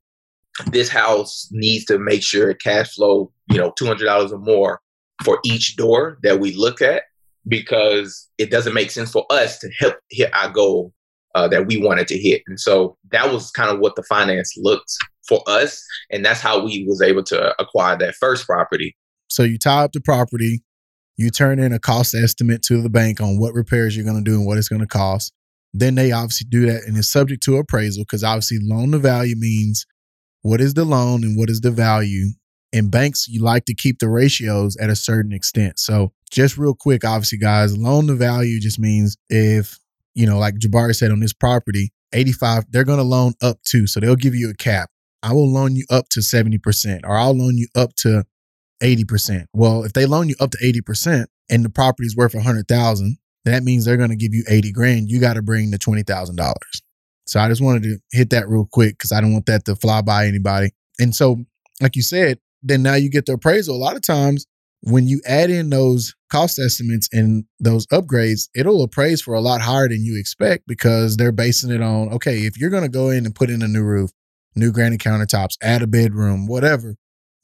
[0.68, 4.82] this house needs to make sure cash flow, you know, $200 or more
[5.24, 7.04] for each door that we look at
[7.48, 10.94] because it doesn't make sense for us to help hit our goal
[11.36, 12.44] uh, that we wanted to hit.
[12.48, 14.92] And so that was kind of what the finance looked
[15.28, 15.84] for us.
[16.12, 18.96] And that's how we was able to acquire that first property.
[19.30, 20.62] So you tie up the property,
[21.18, 24.30] you turn in a cost estimate to the bank on what repairs you're going to
[24.30, 25.32] do and what it's going to cost.
[25.74, 29.36] Then they obviously do that and it's subject to appraisal because obviously loan to value
[29.38, 29.86] means
[30.42, 32.30] what is the loan and what is the value.
[32.74, 35.78] In banks, you like to keep the ratios at a certain extent.
[35.78, 39.78] So, just real quick, obviously, guys, loan to value just means if,
[40.16, 43.88] you know, like Jabari said on this property, 85, they're going to loan up to.
[43.88, 44.90] So, they'll give you a cap.
[45.22, 48.24] I will loan you up to 70%, or I'll loan you up to
[48.82, 49.46] 80%.
[49.54, 53.64] Well, if they loan you up to 80% and the property is worth 100,000, that
[53.64, 55.10] means they're going to give you 80 grand.
[55.10, 56.54] You got to bring the $20,000.
[57.26, 59.76] So I just wanted to hit that real quick because I don't want that to
[59.76, 60.72] fly by anybody.
[61.00, 61.38] And so,
[61.82, 63.76] like you said, then now you get the appraisal.
[63.76, 64.46] A lot of times
[64.84, 69.62] when you add in those cost estimates and those upgrades, it'll appraise for a lot
[69.62, 73.10] higher than you expect because they're basing it on, okay, if you're going to go
[73.10, 74.12] in and put in a new roof,
[74.56, 76.96] new granite countertops, add a bedroom, whatever,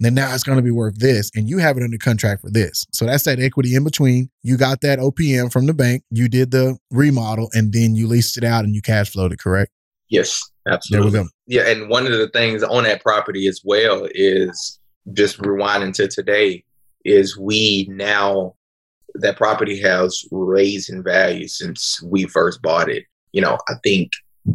[0.06, 2.52] then now it's going to be worth this and you have it under contract for
[2.52, 2.86] this.
[2.92, 4.30] So that's that equity in between.
[4.44, 8.38] You got that OPM from the bank, you did the remodel and then you leased
[8.38, 9.72] it out and you cash flowed it, correct?
[10.10, 11.12] Yes, absolutely.
[11.12, 11.32] There we go.
[11.48, 14.80] Yeah, and one of the things on that property as well is
[15.14, 16.64] just rewinding to today
[17.04, 18.54] is we now
[19.16, 23.06] that property has raised in value since we first bought it.
[23.32, 24.12] You know, I think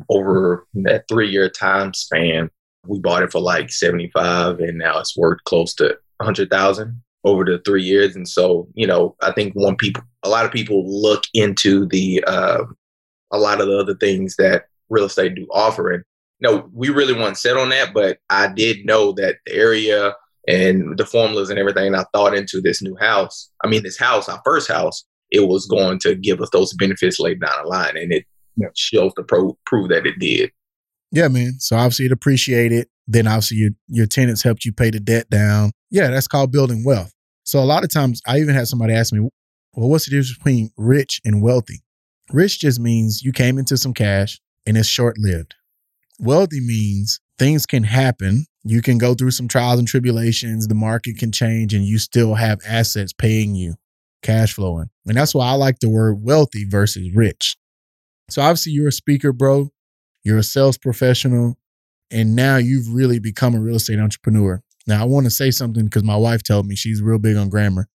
[0.09, 2.51] over that three year time span,
[2.87, 7.61] we bought it for like 75 and now it's worth close to 100,000 over the
[7.65, 8.17] three years.
[8.17, 12.23] And so, you know, I think one people, a lot of people look into the,
[12.27, 12.65] uh,
[13.31, 15.91] a lot of the other things that real estate do offer.
[15.91, 16.05] And
[16.41, 20.15] no, we really weren't set on that, but I did know that the area
[20.49, 23.51] and the formulas and everything I thought into this new house.
[23.65, 27.21] I mean, this house, our first house, it was going to give us those benefits
[27.21, 27.97] later down the line.
[27.97, 30.51] And it you know, shows to pro- prove that it did.
[31.13, 31.61] Yeah, man.
[31.61, 32.89] So obviously it appreciated.
[33.07, 35.71] Then obviously your, your tenants helped you pay the debt down.
[35.91, 37.13] Yeah, that's called building wealth.
[37.45, 39.21] So a lot of times I even had somebody ask me,
[39.75, 41.83] well, what's the difference between rich and wealthy?
[42.31, 45.55] Rich just means you came into some cash, and it's short lived.
[46.19, 48.47] Wealthy means things can happen.
[48.63, 50.69] You can go through some trials and tribulations.
[50.69, 53.75] The market can change and you still have assets paying you,
[54.23, 54.89] cash flowing.
[55.07, 57.57] And that's why I like the word wealthy versus rich.
[58.31, 59.71] So obviously, you're a speaker, bro.
[60.25, 61.59] You're a sales professional.
[62.11, 64.63] And now you've really become a real estate entrepreneur.
[64.87, 67.49] Now, I want to say something because my wife told me she's real big on
[67.49, 67.89] grammar.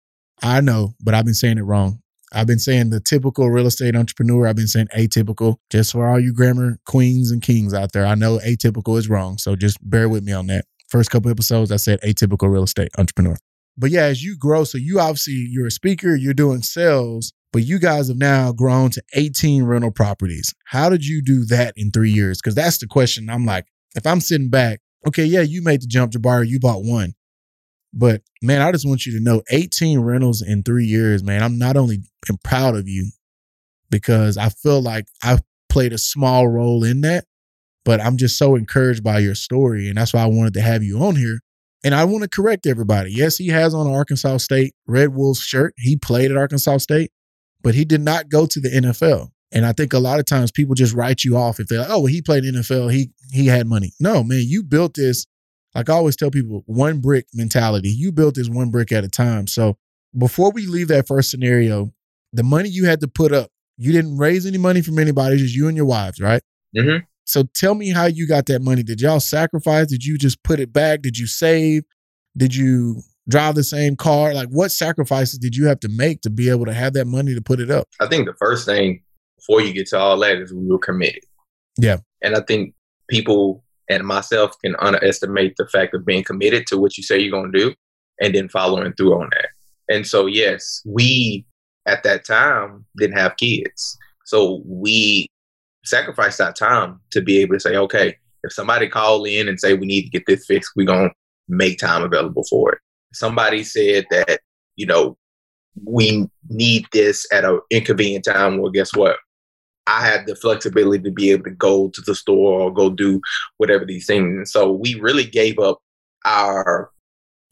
[0.43, 2.01] I know, but I've been saying it wrong.
[2.33, 4.47] I've been saying the typical real estate entrepreneur.
[4.47, 5.57] I've been saying atypical.
[5.71, 9.39] Just for all you grammar queens and kings out there, I know atypical is wrong.
[9.39, 10.65] So just bear with me on that.
[10.89, 13.37] First couple episodes, I said atypical real estate entrepreneur.
[13.77, 17.63] But yeah, as you grow, so you obviously you're a speaker, you're doing sales, but
[17.63, 20.53] you guys have now grown to 18 rental properties.
[20.65, 22.41] How did you do that in three years?
[22.43, 23.31] Because that's the question.
[23.31, 26.83] I'm like, if I'm sitting back, okay, yeah, you made the jump, Jabari, you bought
[26.83, 27.15] one.
[27.93, 31.45] But man, I just want you to know 18 rentals in three years, man.
[31.45, 32.01] I'm not only
[32.43, 33.13] proud of you
[33.89, 37.25] because I feel like I've played a small role in that,
[37.85, 39.89] but I'm just so encouraged by your story.
[39.89, 41.39] And that's why I wanted to have you on here.
[41.85, 43.13] And I want to correct everybody.
[43.13, 45.73] Yes, he has on an Arkansas State Red Wolves shirt.
[45.77, 47.13] He played at Arkansas State,
[47.65, 49.31] but he did not go to the NFL.
[49.51, 51.91] And I think a lot of times people just write you off if they're like,
[51.91, 52.93] oh, well, he played NFL.
[52.93, 53.93] He he had money.
[53.99, 55.27] No, man, you built this
[55.75, 57.89] like I always tell people, one brick mentality.
[57.89, 59.47] You built this one brick at a time.
[59.47, 59.77] So
[60.17, 61.93] before we leave that first scenario,
[62.33, 65.55] the money you had to put up, you didn't raise any money from anybody, just
[65.55, 66.43] you and your wives, right?
[66.77, 67.05] Mm-hmm.
[67.25, 68.83] So tell me how you got that money.
[68.83, 69.89] Did y'all sacrifice?
[69.89, 71.03] Did you just put it back?
[71.03, 71.83] Did you save?
[72.37, 74.35] Did you drive the same car?
[74.35, 77.35] Like what sacrifices did you have to make to be able to have that money
[77.35, 77.89] to put it up?
[78.01, 79.03] I think the first thing
[79.37, 81.25] before you get to all that is we were committed.
[81.79, 81.99] Yeah.
[82.23, 82.75] And I think
[83.09, 87.31] people and myself can underestimate the fact of being committed to what you say you're
[87.31, 87.75] going to do
[88.21, 89.49] and then following through on that.
[89.89, 91.45] And so, yes, we
[91.87, 93.99] at that time didn't have kids.
[94.25, 95.29] So we
[95.85, 99.75] sacrificed our time to be able to say, okay, if somebody call in and say
[99.75, 101.15] we need to get this fixed, we're going to
[101.49, 102.79] make time available for it.
[103.15, 104.41] Somebody said that,
[104.77, 105.17] you know,
[105.85, 108.59] we need this at an inconvenient time.
[108.59, 109.17] Well, guess what?
[109.87, 113.21] I had the flexibility to be able to go to the store or go do
[113.59, 114.51] whatever these things.
[114.51, 115.79] So we really gave up
[116.25, 116.91] our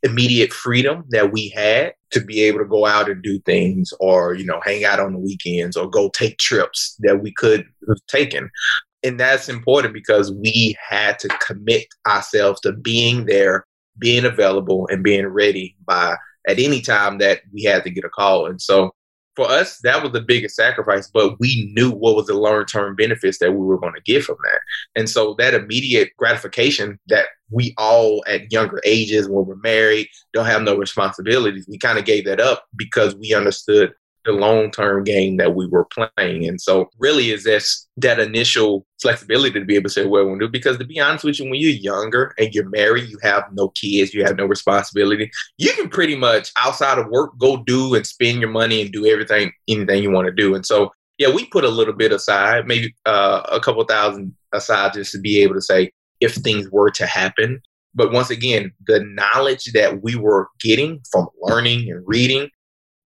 [0.03, 4.35] immediate freedom that we had to be able to go out and do things or,
[4.35, 8.01] you know, hang out on the weekends or go take trips that we could have
[8.09, 8.51] taken.
[9.05, 13.67] And that's important because we had to commit ourselves to being there,
[13.99, 16.17] being available, and being ready by
[16.49, 18.47] at any time that we had to get a call.
[18.47, 18.93] And so
[19.35, 22.95] for us, that was the biggest sacrifice, but we knew what was the long term
[22.97, 24.61] benefits that we were going to get from that.
[24.95, 30.47] And so that immediate gratification that we all at younger ages, when we're married, don't
[30.47, 33.93] have no responsibilities, we kind of gave that up because we understood
[34.25, 36.47] the long term game that we were playing.
[36.47, 40.31] And so, really, is this that initial flexibility to be able to say what we
[40.31, 40.53] want to do?
[40.53, 43.69] Because to be honest with you, when you're younger and you're married, you have no
[43.71, 45.31] kids, you have no responsibility.
[45.59, 49.07] You can pretty much outside of work go do and spend your money and do
[49.07, 50.55] everything, anything you want to do.
[50.55, 54.95] And so, yeah, we put a little bit aside, maybe uh, a couple thousand aside,
[54.95, 57.61] just to be able to say if things were to happen.
[57.95, 62.49] But once again, the knowledge that we were getting from learning and reading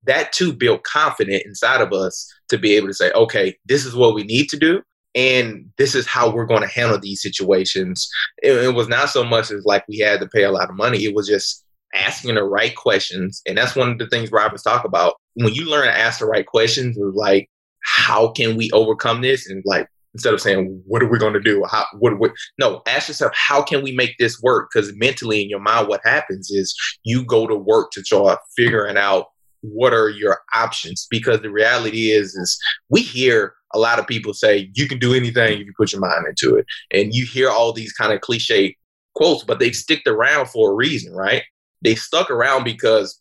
[0.07, 3.95] that too built confidence inside of us to be able to say, okay, this is
[3.95, 4.83] what we need to do.
[5.14, 8.09] And this is how we're going to handle these situations.
[8.42, 10.77] It, it was not so much as like we had to pay a lot of
[10.77, 11.05] money.
[11.05, 11.64] It was just
[11.95, 13.40] asking the right questions.
[13.47, 15.14] And that's one of the things Roberts talk about.
[15.35, 17.49] When you learn to ask the right questions, like,
[17.83, 19.49] how can we overcome this?
[19.49, 21.64] And like, instead of saying, what are we going to do?
[21.71, 24.69] How, what, what, no, ask yourself, how can we make this work?
[24.73, 28.97] Because mentally in your mind, what happens is you go to work to start figuring
[28.97, 29.27] out
[29.72, 31.07] what are your options?
[31.11, 35.14] Because the reality is is we hear a lot of people say you can do
[35.14, 36.66] anything if you put your mind into it.
[36.92, 38.76] And you hear all these kind of cliche
[39.14, 41.42] quotes but they stick around for a reason right?
[41.83, 43.20] They stuck around because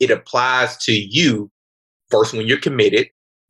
[0.00, 1.50] it applies to you
[2.10, 3.08] first when you're committed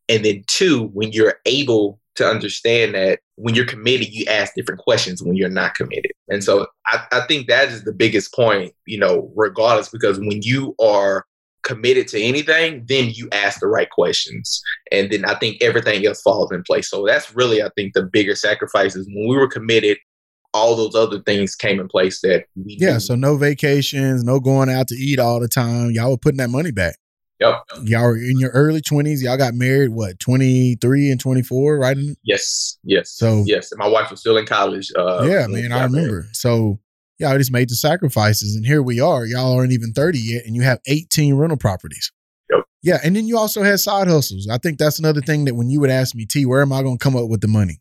[0.09, 4.81] and then two when you're able to understand that when you're committed you ask different
[4.81, 6.13] questions when you're not committed.
[6.29, 10.43] And so I, I think that is the biggest point you know regardless because when
[10.43, 11.27] you are
[11.63, 14.63] committed to anything, then you ask the right questions.
[14.91, 16.89] And then I think everything else falls in place.
[16.89, 19.07] So that's really, I think, the bigger sacrifices.
[19.13, 19.99] When we were committed,
[20.55, 24.69] all those other things came in place that we Yeah, so no vacations, no going
[24.69, 25.93] out to eat all the time.
[25.93, 26.97] Y'all were putting that money back.
[27.41, 27.63] Yep.
[27.85, 29.23] Y'all were in your early 20s.
[29.23, 31.97] Y'all got married, what, 23 and 24, right?
[32.23, 33.11] Yes, yes.
[33.11, 33.73] So, yes.
[33.73, 34.93] And my wife was still in college.
[34.97, 36.21] Uh, yeah, man, I remember.
[36.21, 36.37] Married.
[36.37, 36.79] So,
[37.19, 39.25] y'all just made the sacrifices and here we are.
[39.25, 42.13] Y'all aren't even 30 yet and you have 18 rental properties.
[42.51, 42.65] Yep.
[42.83, 42.99] Yeah.
[43.05, 44.49] And then you also had side hustles.
[44.51, 46.83] I think that's another thing that when you would ask me, T, where am I
[46.83, 47.81] going to come up with the money?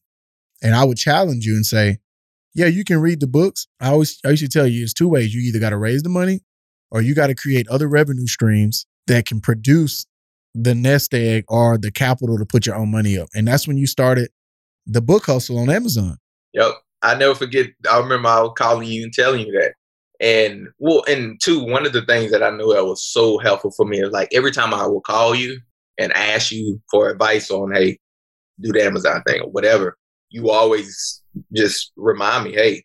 [0.62, 2.00] And I would challenge you and say,
[2.54, 3.68] yeah, you can read the books.
[3.80, 5.34] I always, I used to tell you it's two ways.
[5.34, 6.42] You either got to raise the money
[6.92, 10.06] or you got to create other revenue streams that can produce
[10.54, 13.30] the nest egg or the capital to put your own money up.
[13.34, 14.30] And that's when you started
[14.86, 16.18] the book hustle on Amazon.
[16.54, 16.74] Yep.
[17.02, 17.68] I never forget.
[17.90, 19.74] I remember I was calling you and telling you that.
[20.20, 23.72] And well, and two, one of the things that I knew that was so helpful
[23.72, 25.60] for me is like every time I will call you
[25.98, 27.98] and ask you for advice on, hey,
[28.60, 29.98] do the Amazon thing or whatever,
[30.30, 31.22] you always
[31.54, 32.84] just remind me, hey,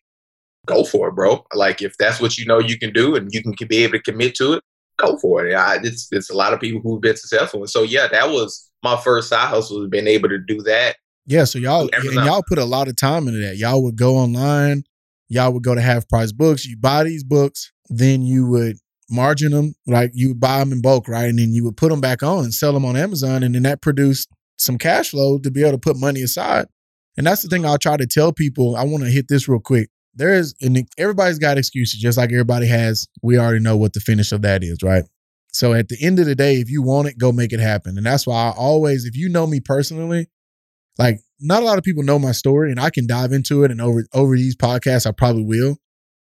[0.65, 1.45] go for it, bro.
[1.53, 4.01] Like if that's what you know you can do and you can be able to
[4.01, 4.63] commit to it,
[4.97, 5.53] go for it.
[5.53, 7.59] I, it's, it's a lot of people who've been successful.
[7.59, 10.97] And so, yeah, that was my first side hustle, was being able to do that
[11.27, 13.57] yeah, so y'all and y'all put a lot of time into that.
[13.57, 14.83] Y'all would go online,
[15.27, 18.77] y'all would go to half price books, you buy these books, then you would
[19.09, 21.29] margin them, like you would buy them in bulk, right?
[21.29, 23.63] And then you would put them back on and sell them on Amazon, and then
[23.63, 26.65] that produced some cash flow to be able to put money aside.
[27.17, 28.75] And that's the thing I'll try to tell people.
[28.75, 29.89] I want to hit this real quick.
[30.15, 33.07] There is, and everybody's got excuses, just like everybody has.
[33.21, 35.03] We already know what the finish of that is, right?
[35.51, 37.97] So at the end of the day, if you want it, go make it happen.
[37.97, 40.27] And that's why I always, if you know me personally,
[40.97, 43.71] like not a lot of people know my story and I can dive into it
[43.71, 45.77] and over over these podcasts I probably will.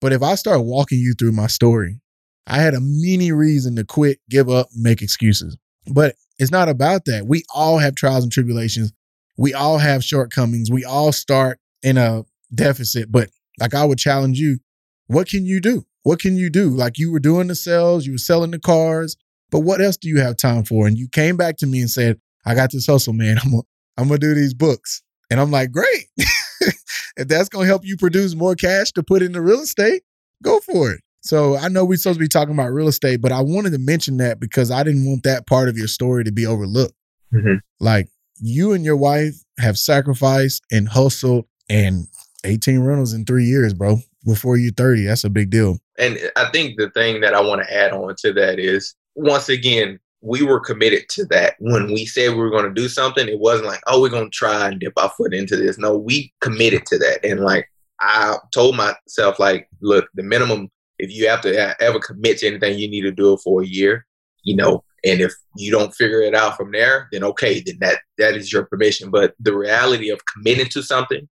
[0.01, 2.01] But if I start walking you through my story,
[2.47, 5.57] I had a mini reason to quit, give up, make excuses.
[5.93, 7.27] But it's not about that.
[7.27, 8.93] We all have trials and tribulations.
[9.37, 10.71] We all have shortcomings.
[10.71, 13.13] We all start in a deficit.
[13.13, 14.59] But like I would challenge you,
[15.07, 15.85] what can you do?
[16.03, 16.71] What can you do?
[16.71, 19.17] Like you were doing the sales, you were selling the cars,
[19.51, 20.87] but what else do you have time for?
[20.87, 23.39] And you came back to me and said, I got this hustle, man.
[23.45, 23.61] I'm
[23.97, 25.03] I'm gonna do these books.
[25.31, 26.07] And I'm like, great.
[26.19, 30.03] if that's gonna help you produce more cash to put into real estate,
[30.43, 31.01] go for it.
[31.23, 33.79] So I know we're supposed to be talking about real estate, but I wanted to
[33.79, 36.95] mention that because I didn't want that part of your story to be overlooked.
[37.33, 37.57] Mm-hmm.
[37.79, 38.09] Like
[38.41, 42.07] you and your wife have sacrificed and hustled and
[42.45, 43.99] 18 rentals in three years, bro.
[44.25, 45.79] Before you're 30, that's a big deal.
[45.99, 49.49] And I think the thing that I want to add on to that is once
[49.49, 51.55] again, we were committed to that.
[51.59, 54.31] When we said we were going to do something, it wasn't like, oh, we're going
[54.31, 55.79] to try and dip our foot into this.
[55.79, 57.25] No, we committed to that.
[57.25, 57.69] And like,
[58.01, 62.47] I told myself, like, look, the minimum, if you have to uh, ever commit to
[62.47, 64.07] anything, you need to do it for a year,
[64.43, 68.01] you know, and if you don't figure it out from there, then okay, then that
[68.19, 69.11] that is your permission.
[69.11, 71.29] But the reality of committing to something,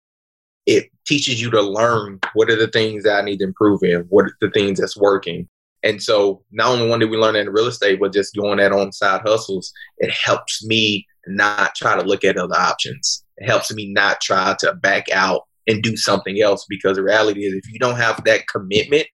[0.66, 4.02] it teaches you to learn what are the things that I need to improve in,
[4.10, 5.48] what are the things that's working.
[5.86, 8.72] And so not only one did we learn in real estate, but just doing that
[8.72, 13.24] on side hustles, it helps me not try to look at other options.
[13.38, 17.46] It helps me not try to back out and do something else because the reality
[17.46, 19.06] is if you don't have that commitment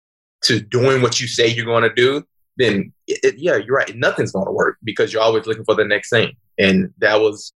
[0.44, 2.24] to doing what you say you're going to do,
[2.58, 3.96] then it, yeah, you're right.
[3.96, 6.32] Nothing's going to work because you're always looking for the next thing.
[6.58, 7.52] And that was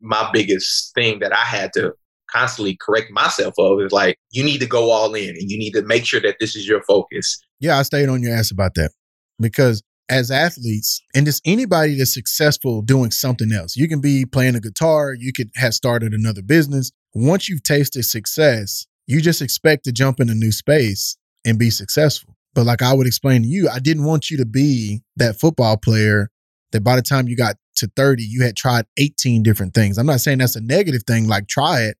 [0.00, 1.94] my biggest thing that I had to
[2.30, 5.72] constantly correct myself of is like, you need to go all in and you need
[5.72, 7.38] to make sure that this is your focus.
[7.60, 8.92] Yeah, I stayed on your ass about that
[9.40, 14.54] because as athletes and just anybody that's successful doing something else, you can be playing
[14.54, 16.90] a guitar, you could have started another business.
[17.14, 21.70] Once you've tasted success, you just expect to jump in a new space and be
[21.70, 22.34] successful.
[22.54, 25.76] But like I would explain to you, I didn't want you to be that football
[25.76, 26.30] player
[26.72, 29.98] that by the time you got to 30, you had tried 18 different things.
[29.98, 31.96] I'm not saying that's a negative thing, like try it.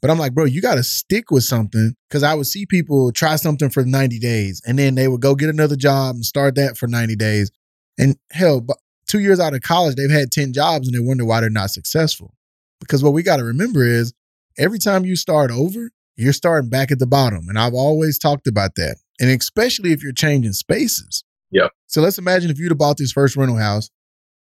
[0.00, 3.12] But I'm like, bro, you got to stick with something because I would see people
[3.12, 6.54] try something for 90 days and then they would go get another job and start
[6.54, 7.50] that for 90 days.
[7.98, 8.66] And hell,
[9.06, 11.70] two years out of college, they've had 10 jobs and they wonder why they're not
[11.70, 12.34] successful.
[12.80, 14.14] Because what we got to remember is
[14.56, 17.48] every time you start over, you're starting back at the bottom.
[17.48, 18.96] And I've always talked about that.
[19.20, 21.24] And especially if you're changing spaces.
[21.50, 21.68] Yeah.
[21.88, 23.90] So let's imagine if you'd have bought this first rental house,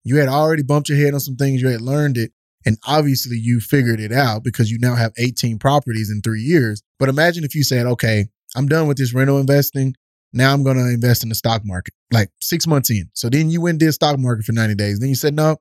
[0.06, 2.32] you had already bumped your head on some things, you had learned it,
[2.66, 6.82] and obviously you figured it out because you now have 18 properties in three years.
[6.98, 9.96] But imagine if you said, okay, I'm done with this rental investing.
[10.34, 13.10] Now I'm going to invest in the stock market, like six months in.
[13.14, 15.00] So then you went and did stock market for 90 days.
[15.00, 15.58] Then you said, no,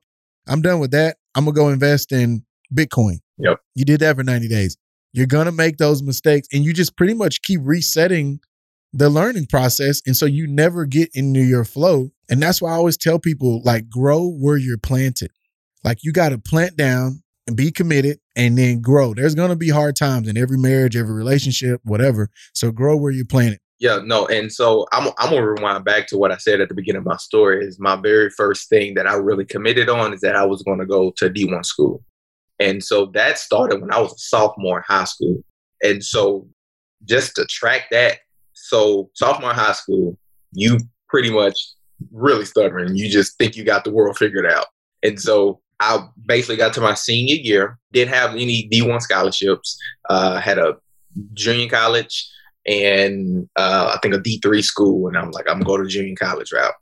[0.47, 1.17] I'm done with that.
[1.35, 2.43] I'm going to go invest in
[2.73, 3.19] Bitcoin.
[3.37, 3.59] Yep.
[3.75, 4.77] You did that for 90 days.
[5.13, 8.39] You're going to make those mistakes and you just pretty much keep resetting
[8.93, 10.01] the learning process.
[10.05, 12.11] And so you never get into your flow.
[12.29, 15.31] And that's why I always tell people like grow where you're planted.
[15.83, 19.13] Like you got to plant down and be committed and then grow.
[19.13, 22.29] There's going to be hard times in every marriage, every relationship, whatever.
[22.53, 23.59] So grow where you're planted.
[23.79, 26.75] Yeah, no, and so I'm I'm gonna rewind back to what I said at the
[26.75, 27.65] beginning of my story.
[27.65, 30.79] Is my very first thing that I really committed on is that I was going
[30.79, 32.03] to go to D1 school,
[32.59, 35.41] and so that started when I was a sophomore in high school.
[35.81, 36.45] And so
[37.05, 38.17] just to track that,
[38.51, 40.17] so sophomore high school,
[40.51, 40.77] you
[41.07, 41.57] pretty much
[42.11, 42.97] really stubborn.
[42.97, 44.65] You just think you got the world figured out,
[45.03, 49.77] and so I basically got to my senior year, didn't have any D1 scholarships,
[50.09, 50.77] uh, had a
[51.33, 52.29] junior college
[52.67, 55.07] and uh, I think a D3 school.
[55.07, 56.73] And I'm like, I'm going to go to junior college route.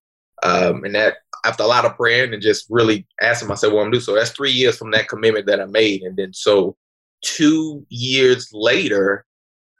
[0.43, 3.91] Um, and that after a lot of praying and just really asking myself what I'm
[3.91, 4.01] doing.
[4.01, 6.01] So that's three years from that commitment that I made.
[6.01, 6.75] And then so
[7.23, 9.25] two years later,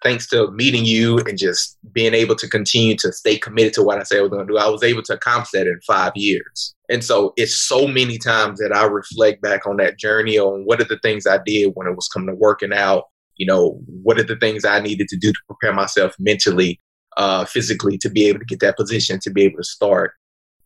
[0.04, 4.00] thanks to meeting you and just being able to continue to stay committed to what
[4.00, 6.14] I said I was going to do, I was able to accomplish that in five
[6.16, 6.76] years.
[6.90, 10.80] And so it's so many times that I reflect back on that journey on what
[10.80, 13.06] are the things I did when it was coming to working out.
[13.36, 16.80] You know, what are the things I needed to do to prepare myself mentally,
[17.18, 20.14] uh, physically to be able to get that position, to be able to start?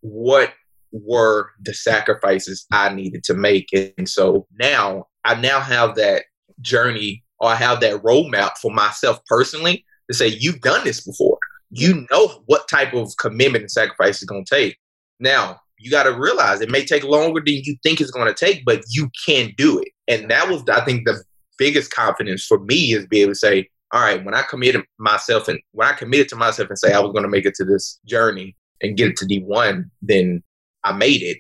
[0.02, 0.54] What
[0.92, 3.68] were the sacrifices I needed to make?
[3.74, 6.24] And so now I now have that
[6.62, 11.40] journey or I have that roadmap for myself personally to say, you've done this before.
[11.72, 14.78] You know what type of commitment and sacrifice it's going to take.
[15.20, 18.34] Now, you got to realize it may take longer than you think it's going to
[18.34, 19.90] take, but you can do it.
[20.08, 21.24] And that was, I think, the
[21.58, 25.48] biggest confidence for me is be able to say, all right, when I committed myself
[25.48, 27.66] and when I committed to myself and say I was going to make it to
[27.66, 30.44] this journey and get it to D1, then
[30.84, 31.40] I made it.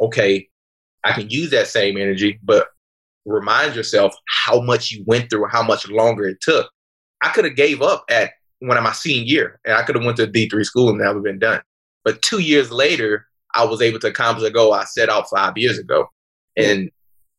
[0.00, 0.48] Okay,
[1.04, 2.68] I can use that same energy, but
[3.24, 4.14] remind yourself
[4.46, 6.70] how much you went through, how much longer it took.
[7.22, 10.04] I could have gave up at one of my senior year, and I could have
[10.04, 11.60] went to D three school and never been done.
[12.04, 15.56] But two years later, I was able to accomplish a goal I set out five
[15.56, 16.08] years ago.
[16.56, 16.90] And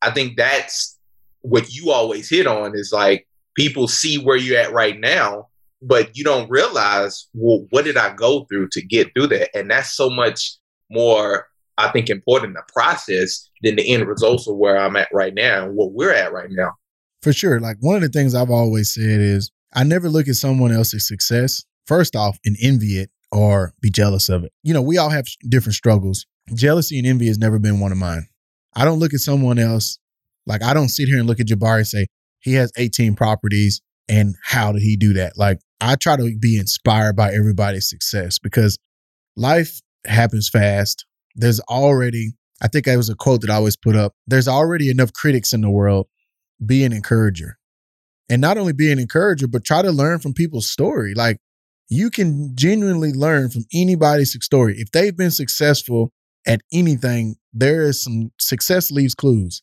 [0.02, 0.98] I think that's
[1.42, 5.48] what you always hit on is like people see where you're at right now,
[5.82, 9.56] but you don't realize, well, what did I go through to get through that?
[9.56, 10.56] And that's so much
[10.90, 11.46] more,
[11.78, 15.66] I think, important the process than the end results of where I'm at right now
[15.66, 16.72] and what we're at right now.
[17.22, 17.60] For sure.
[17.60, 21.06] Like one of the things I've always said is I never look at someone else's
[21.06, 24.52] success, first off, and envy it or be jealous of it.
[24.62, 26.26] You know, we all have different struggles.
[26.54, 28.26] Jealousy and envy has never been one of mine.
[28.74, 29.98] I don't look at someone else
[30.46, 32.06] like I don't sit here and look at Jabari and say
[32.40, 35.36] he has 18 properties and how did he do that?
[35.36, 38.78] Like I try to be inspired by everybody's success because
[39.36, 41.04] life happens fast.
[41.34, 44.14] There's already I think it was a quote that I always put up.
[44.26, 46.08] There's already enough critics in the world.
[46.64, 47.58] Be an encourager.
[48.28, 51.14] And not only be an encourager, but try to learn from people's story.
[51.14, 51.38] Like
[51.90, 54.76] you can genuinely learn from anybody's story.
[54.78, 56.12] If they've been successful
[56.46, 59.62] at anything, there is some success leaves clues.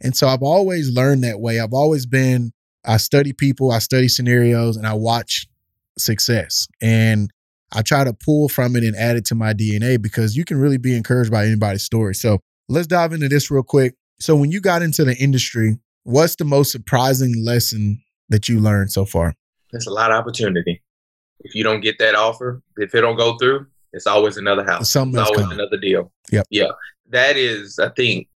[0.00, 1.60] And so I've always learned that way.
[1.60, 2.52] I've always been,
[2.84, 5.46] I study people, I study scenarios, and I watch
[5.98, 6.66] success.
[6.80, 7.30] And
[7.72, 10.56] I try to pull from it and add it to my DNA because you can
[10.56, 12.14] really be encouraged by anybody's story.
[12.14, 13.94] So let's dive into this real quick.
[14.18, 18.00] So, when you got into the industry, what's the most surprising lesson
[18.30, 19.34] that you learned so far?
[19.72, 20.80] There's a lot of opportunity.
[21.40, 24.90] If you don't get that offer, if it don't go through, it's always another house.
[24.90, 25.60] Something it's always coming.
[25.60, 26.12] another deal.
[26.30, 26.46] Yep.
[26.50, 26.70] Yeah.
[27.10, 28.28] That is, I think,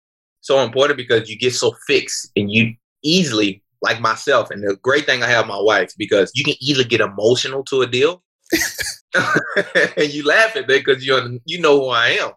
[0.41, 5.05] so important because you get so fixed and you easily, like myself, and the great
[5.05, 8.23] thing I have my wife because you can easily get emotional to a deal.
[9.15, 12.31] and you laugh at that because you you know who I am.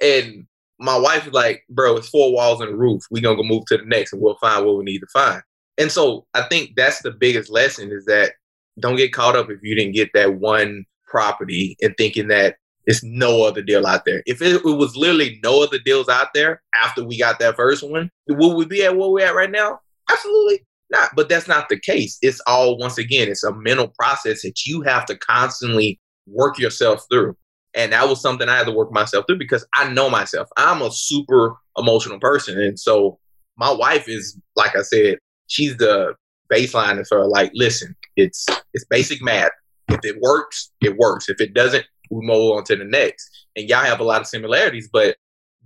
[0.00, 0.46] And
[0.78, 3.02] my wife is like, bro, it's four walls and a roof.
[3.10, 5.42] We're gonna go move to the next and we'll find what we need to find.
[5.78, 8.32] And so I think that's the biggest lesson is that
[8.80, 12.56] don't get caught up if you didn't get that one property and thinking that
[12.86, 14.22] it's no other deal out there.
[14.26, 17.88] If it, it, was literally no other deals out there after we got that first
[17.88, 19.80] one, would we be at where we're at right now?
[20.10, 21.10] Absolutely not.
[21.14, 22.18] But that's not the case.
[22.22, 27.04] It's all, once again, it's a mental process that you have to constantly work yourself
[27.10, 27.36] through.
[27.74, 30.48] And that was something I had to work myself through because I know myself.
[30.56, 32.58] I'm a super emotional person.
[32.58, 33.18] And so
[33.58, 36.14] my wife is, like I said, she's the
[36.52, 39.50] baseline for like, listen, it's it's basic math.
[39.88, 41.28] If it works, it works.
[41.28, 43.46] If it doesn't, we move on to the next.
[43.56, 45.16] And y'all have a lot of similarities, but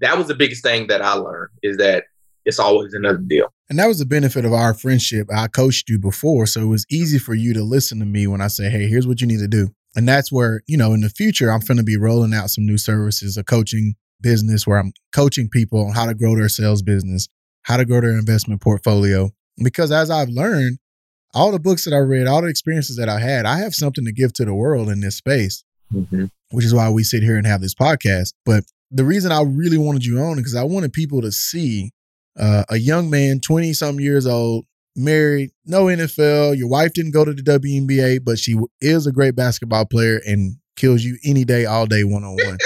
[0.01, 2.05] that was the biggest thing that I learned is that
[2.45, 3.53] it's always another deal.
[3.71, 5.29] And that was the benefit of our friendship.
[5.33, 8.41] I coached you before, so it was easy for you to listen to me when
[8.41, 11.03] I say, "Hey, here's what you need to do." And that's where, you know, in
[11.03, 14.79] the future, I'm going to be rolling out some new services, a coaching business where
[14.79, 17.29] I'm coaching people on how to grow their sales business,
[17.63, 19.31] how to grow their investment portfolio.
[19.57, 20.79] Because as I've learned,
[21.35, 24.05] all the books that I read, all the experiences that I had, I have something
[24.05, 26.25] to give to the world in this space mm-hmm.
[26.51, 28.33] which is why we sit here and have this podcast.
[28.45, 31.93] But the reason I really wanted you on is because I wanted people to see
[32.39, 36.57] uh, a young man, 20 some years old, married, no NFL.
[36.57, 40.57] Your wife didn't go to the WNBA, but she is a great basketball player and
[40.77, 42.59] kills you any day, all day, one on one.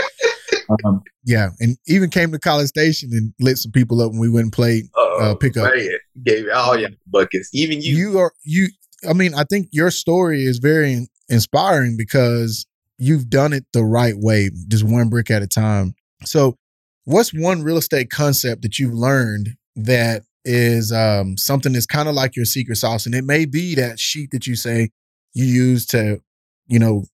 [1.25, 4.45] Yeah, and even came to College Station and lit some people up when we went
[4.45, 4.85] and played
[5.21, 5.75] uh, pickup.
[5.75, 5.89] Man,
[6.23, 7.97] gave all your buckets, even you.
[7.97, 8.69] You are you.
[9.09, 12.67] I mean, I think your story is very inspiring because
[12.99, 15.95] you've done it the right way, just one brick at a time.
[16.25, 16.57] So,
[17.05, 22.15] what's one real estate concept that you've learned that is um, something that's kind of
[22.15, 23.07] like your secret sauce?
[23.07, 24.91] And it may be that sheet that you say
[25.35, 26.21] you use to,
[26.67, 27.05] you know,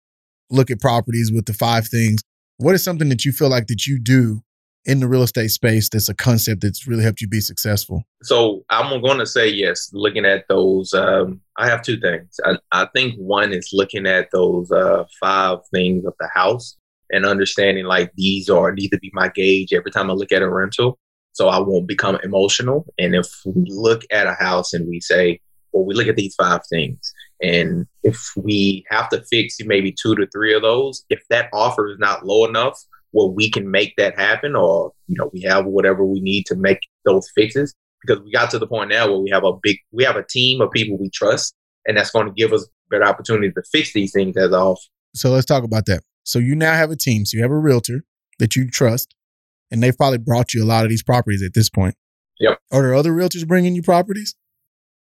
[0.50, 2.20] look at properties with the five things.
[2.63, 4.41] What is something that you feel like that you do
[4.85, 8.05] in the real estate space that's a concept that's really helped you be successful?
[8.23, 9.91] So I'm going to say yes.
[9.93, 12.39] Looking at those, um, I have two things.
[12.45, 16.77] I, I, think one is looking at those uh, five things of the house
[17.11, 20.43] and understanding like these are need to be my gauge every time I look at
[20.43, 21.01] a rental,
[21.33, 22.87] so I won't become emotional.
[22.97, 25.41] And if we look at a house and we say,
[25.73, 30.14] well, we look at these five things, and if we have to fix maybe two
[30.14, 32.78] to three of those, if that offer is not low enough
[33.11, 36.57] where we can make that happen or you know we have whatever we need to
[36.57, 37.74] make those fixes.
[38.05, 40.24] Because we got to the point now where we have a big we have a
[40.24, 41.55] team of people we trust
[41.86, 44.80] and that's going to give us better opportunity to fix these things as off
[45.14, 46.03] so let's talk about that.
[46.24, 48.05] So you now have a team so you have a realtor
[48.38, 49.14] that you trust
[49.70, 51.95] and they've probably brought you a lot of these properties at this point.
[52.40, 52.59] Yep.
[52.72, 54.34] Are there other realtors bringing you properties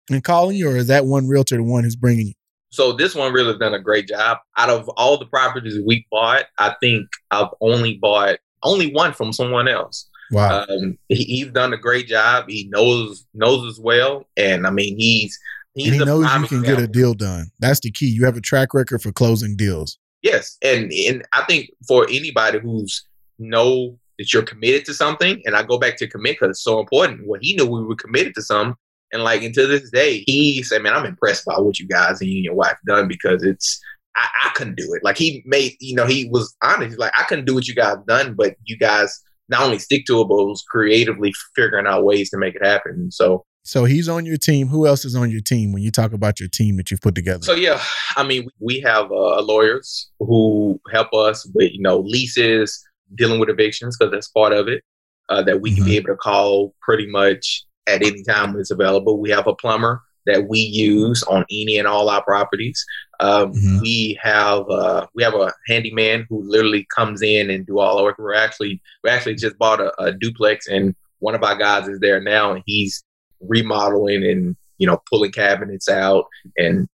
[0.09, 2.33] and calling you or is that one realtor the one who's bringing you
[2.71, 4.37] so this one really done a great job.
[4.57, 9.33] Out of all the properties we bought, I think I've only bought only one from
[9.33, 10.09] someone else.
[10.31, 10.65] Wow.
[10.69, 12.45] Um, he, he's done a great job.
[12.47, 15.37] He knows knows as well, and I mean he's
[15.73, 17.51] he's and he knows you can get a deal done.
[17.59, 18.07] That's the key.
[18.07, 19.97] You have a track record for closing deals.
[20.21, 23.03] Yes, and and I think for anybody who's
[23.37, 26.79] know that you're committed to something, and I go back to commit because it's so
[26.79, 27.27] important.
[27.27, 28.77] Well, he knew we were committed to something,
[29.11, 32.29] and like until this day, he said, "Man, I'm impressed by what you guys and
[32.29, 33.79] you and your wife done because it's."
[34.13, 35.05] I, I couldn't do it.
[35.05, 36.89] Like he made, you know, he was honest.
[36.89, 40.05] He's like, I couldn't do what you guys done, but you guys not only stick
[40.07, 43.09] to it, but was creatively figuring out ways to make it happen.
[43.09, 44.67] So so he's on your team.
[44.67, 47.13] Who else is on your team when you talk about your team that you've put
[47.13, 47.43] together?
[47.43, 47.79] So yeah,
[48.15, 52.83] I mean, we have uh, lawyers who help us with you know leases,
[53.15, 54.83] dealing with evictions because that's part of it.
[55.29, 55.77] Uh, that we mm-hmm.
[55.77, 55.97] can be mm-hmm.
[55.97, 59.19] able to call pretty much at any time it's available.
[59.19, 62.85] We have a plumber that we use on any and all our properties.
[63.19, 63.79] Um, mm-hmm.
[63.81, 68.03] We have uh, we have a handyman who literally comes in and do all our
[68.03, 68.17] work.
[68.17, 71.99] We're actually we actually just bought a, a duplex and one of our guys is
[71.99, 73.03] there now and he's
[73.41, 76.25] remodeling and you know pulling cabinets out
[76.57, 76.87] and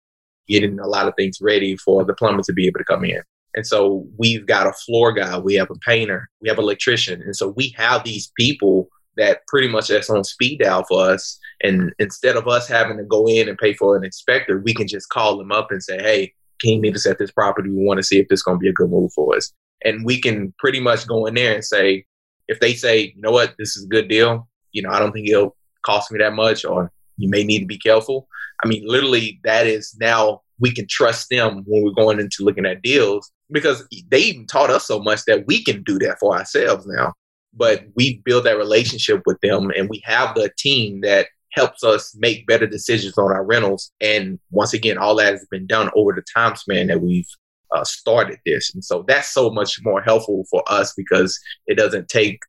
[0.47, 3.21] getting a lot of things ready for the plumber to be able to come in.
[3.55, 7.21] And so we've got a floor guy, we have a painter, we have an electrician,
[7.21, 8.87] and so we have these people
[9.17, 11.39] that pretty much that's on speed dial for us.
[11.61, 14.87] And instead of us having to go in and pay for an inspector, we can
[14.87, 17.69] just call them up and say, "Hey, can you meet us at this property?
[17.69, 19.51] We want to see if this is going to be a good move for us."
[19.83, 22.05] And we can pretty much go in there and say,
[22.47, 25.11] if they say, "You know what, this is a good deal," you know, I don't
[25.11, 25.55] think it'll
[25.85, 28.27] cost me that much, or you may need to be careful.
[28.63, 32.65] I mean, literally, that is now we can trust them when we're going into looking
[32.65, 36.35] at deals because they even taught us so much that we can do that for
[36.35, 37.13] ourselves now.
[37.57, 42.15] But we build that relationship with them, and we have the team that helps us
[42.19, 43.91] make better decisions on our rentals.
[43.99, 47.27] And once again, all that has been done over the time span that we've
[47.75, 48.73] uh, started this.
[48.73, 52.39] And so that's so much more helpful for us because it doesn't take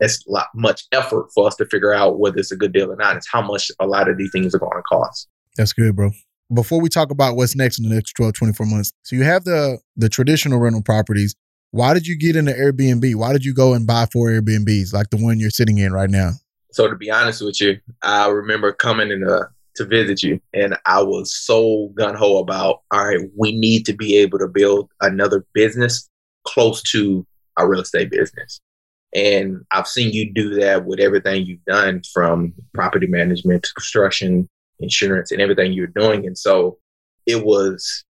[0.00, 0.22] as
[0.54, 3.16] much effort for us to figure out whether it's a good deal or not.
[3.16, 5.28] It's how much a lot of these things are going to cost.
[5.56, 6.10] That's good, bro.
[6.52, 9.44] Before we talk about what's next in the next 12, 24 months, so you have
[9.44, 11.34] the the traditional rental properties.
[11.76, 13.16] Why did you get into Airbnb?
[13.16, 16.08] Why did you go and buy four Airbnbs like the one you're sitting in right
[16.08, 16.30] now?
[16.72, 20.74] So to be honest with you, I remember coming in to, to visit you and
[20.86, 24.88] I was so gun ho about, all right, we need to be able to build
[25.02, 26.08] another business
[26.44, 27.26] close to
[27.58, 28.58] our real estate business.
[29.14, 34.48] And I've seen you do that with everything you've done from property management to construction,
[34.80, 36.26] insurance, and everything you're doing.
[36.26, 36.78] And so
[37.26, 38.06] it was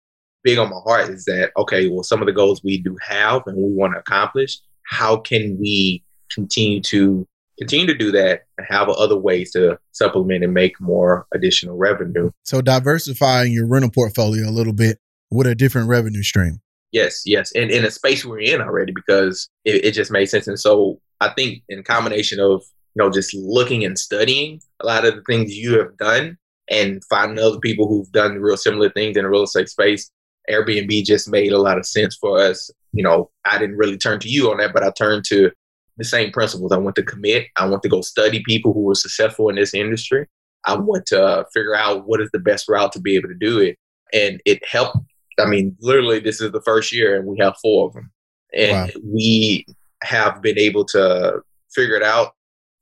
[0.44, 3.42] big on my heart is that, okay, well, some of the goals we do have
[3.46, 7.26] and we want to accomplish, how can we continue to
[7.58, 12.30] continue to do that and have other ways to supplement and make more additional revenue.
[12.42, 14.98] So diversifying your rental portfolio a little bit
[15.30, 16.60] with a different revenue stream.
[16.90, 17.52] Yes, yes.
[17.54, 20.46] And in a space we're in already because it, it just made sense.
[20.46, 22.62] And so I think in combination of,
[22.94, 26.36] you know, just looking and studying a lot of the things you have done
[26.68, 30.10] and finding other people who've done real similar things in the real estate space,
[30.50, 32.70] Airbnb just made a lot of sense for us.
[32.92, 35.50] You know, I didn't really turn to you on that, but I turned to
[35.96, 36.72] the same principles.
[36.72, 37.46] I want to commit.
[37.56, 40.26] I want to go study people who were successful in this industry.
[40.64, 43.34] I want to uh, figure out what is the best route to be able to
[43.34, 43.76] do it.
[44.12, 44.98] And it helped
[45.38, 48.10] I mean, literally, this is the first year, and we have four of them,
[48.56, 49.00] and wow.
[49.04, 49.66] we
[50.02, 51.40] have been able to
[51.74, 52.32] figure it out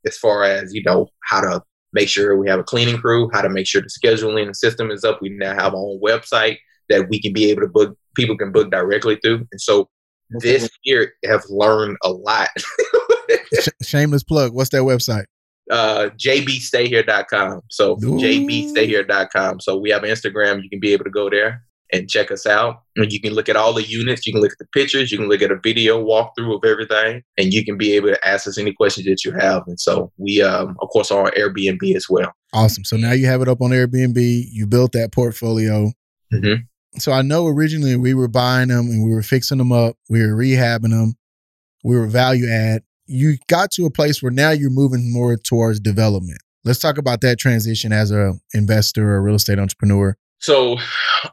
[0.06, 3.42] as far as you know how to make sure we have a cleaning crew, how
[3.42, 5.20] to make sure the scheduling system is up.
[5.22, 6.58] We now have our own website
[6.92, 7.96] that we can be able to book.
[8.14, 9.88] People can book directly through, and so
[10.40, 12.48] this year have learned a lot.
[13.82, 14.52] Shameless plug.
[14.52, 15.24] What's that website?
[15.70, 17.62] uh, jbstayhere.com.
[17.70, 18.18] So Ooh.
[18.18, 19.60] jbstayhere.com.
[19.60, 20.62] So we have Instagram.
[20.62, 22.82] You can be able to go there and check us out.
[22.96, 25.18] And you can look at all the units, you can look at the pictures, you
[25.18, 28.46] can look at a video walkthrough of everything, and you can be able to ask
[28.46, 29.62] us any questions that you have.
[29.66, 32.32] And so we, um, of course, are on Airbnb as well.
[32.54, 32.84] Awesome.
[32.84, 34.44] So now you have it up on Airbnb.
[34.50, 35.92] You built that portfolio.
[36.32, 36.62] Mm-hmm.
[36.98, 40.20] So I know originally we were buying them and we were fixing them up, we
[40.20, 41.14] were rehabbing them,
[41.84, 42.82] we were value add.
[43.06, 46.38] You got to a place where now you're moving more towards development.
[46.64, 50.16] Let's talk about that transition as a investor or a real estate entrepreneur.
[50.38, 50.76] So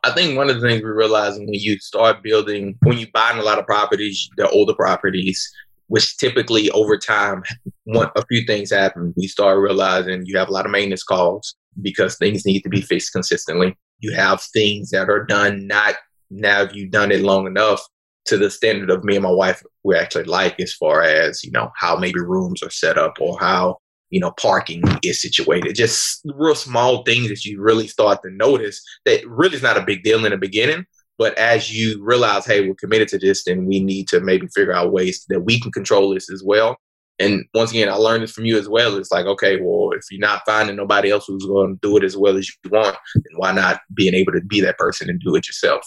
[0.04, 3.40] I think one of the things we realize when you start building, when you buying
[3.40, 5.52] a lot of properties, they're older properties,
[5.88, 7.44] which typically over time,
[7.86, 9.14] one, a few things happen.
[9.18, 12.82] We start realizing you have a lot of maintenance calls because things need to be
[12.82, 13.76] fixed consistently.
[14.00, 15.96] You have things that are done not
[16.30, 17.82] now you've done it long enough
[18.26, 21.52] to the standard of me and my wife we actually like as far as you
[21.52, 23.78] know how maybe rooms are set up or how
[24.10, 25.76] you know, parking is situated.
[25.76, 29.86] Just real small things that you really start to notice that really is not a
[29.86, 30.86] big deal in the beginning.
[31.18, 34.74] But as you realize, hey, we're committed to this, then we need to maybe figure
[34.74, 36.78] out ways that we can control this as well.
[37.20, 38.98] And once again, I learned this from you as well.
[38.98, 42.04] It's like, okay, well, if you're not finding nobody else who's going to do it
[42.04, 45.20] as well as you want, then why not being able to be that person and
[45.20, 45.86] do it yourself?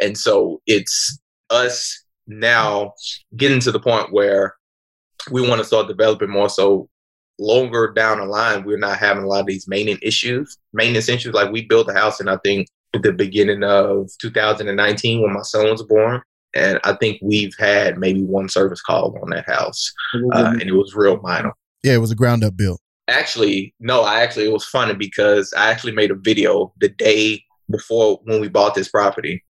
[0.00, 1.20] And so it's
[1.50, 2.92] us now
[3.36, 4.56] getting to the point where
[5.30, 6.88] we want to start developing more so
[7.38, 10.58] longer down the line, we're not having a lot of these maintenance issues.
[10.72, 15.22] Maintenance issues, like we built a house, and I think at the beginning of 2019
[15.22, 16.22] when my son was born,
[16.54, 19.92] and I think we've had maybe one service call on that house,
[20.32, 21.52] uh, and it was real minor.
[21.82, 22.78] Yeah, it was a ground up build.
[23.08, 27.42] Actually, no, I actually it was funny because I actually made a video the day
[27.70, 29.42] before when we bought this property,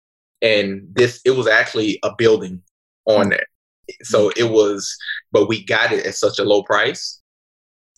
[0.43, 2.63] and this it was actually a building
[3.07, 3.47] on there.
[4.03, 4.97] So it was,
[5.33, 7.21] but we got it at such a low price,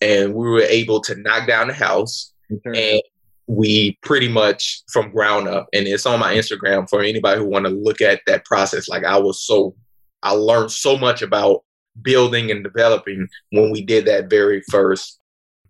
[0.01, 2.33] and we were able to knock down the house,
[2.65, 3.03] and
[3.47, 7.67] we pretty much from ground up and it's on my instagram for anybody who want
[7.67, 8.89] to look at that process.
[8.89, 9.75] Like i was so
[10.23, 11.65] i learned so much about
[12.01, 15.21] building and developing when we did that very first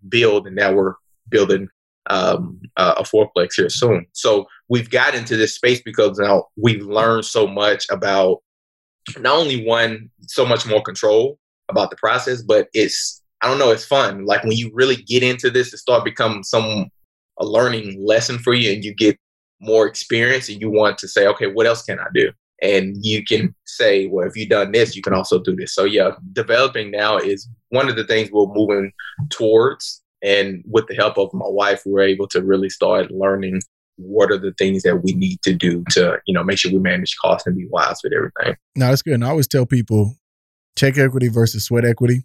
[0.07, 0.93] build and now we're
[1.29, 1.67] building
[2.09, 4.05] um, uh, a fourplex here soon.
[4.13, 8.39] So we've got into this space because now we've learned so much about
[9.19, 13.71] not only one so much more control about the process but it's i don't know
[13.71, 14.25] it's fun.
[14.25, 16.89] Like when you really get into this it start becoming some
[17.39, 19.17] a learning lesson for you and you get
[19.59, 22.31] more experience and you want to say, okay, what else can I do?
[22.61, 25.73] And you can say, well, if you've done this, you can also do this.
[25.73, 28.91] So, yeah, developing now is one of the things we're moving
[29.29, 30.01] towards.
[30.21, 33.61] And with the help of my wife, we're able to really start learning
[33.97, 36.79] what are the things that we need to do to, you know, make sure we
[36.79, 38.55] manage costs and be wise with everything.
[38.75, 39.15] No, that's good.
[39.15, 40.15] And I always tell people
[40.77, 42.23] check equity versus sweat equity.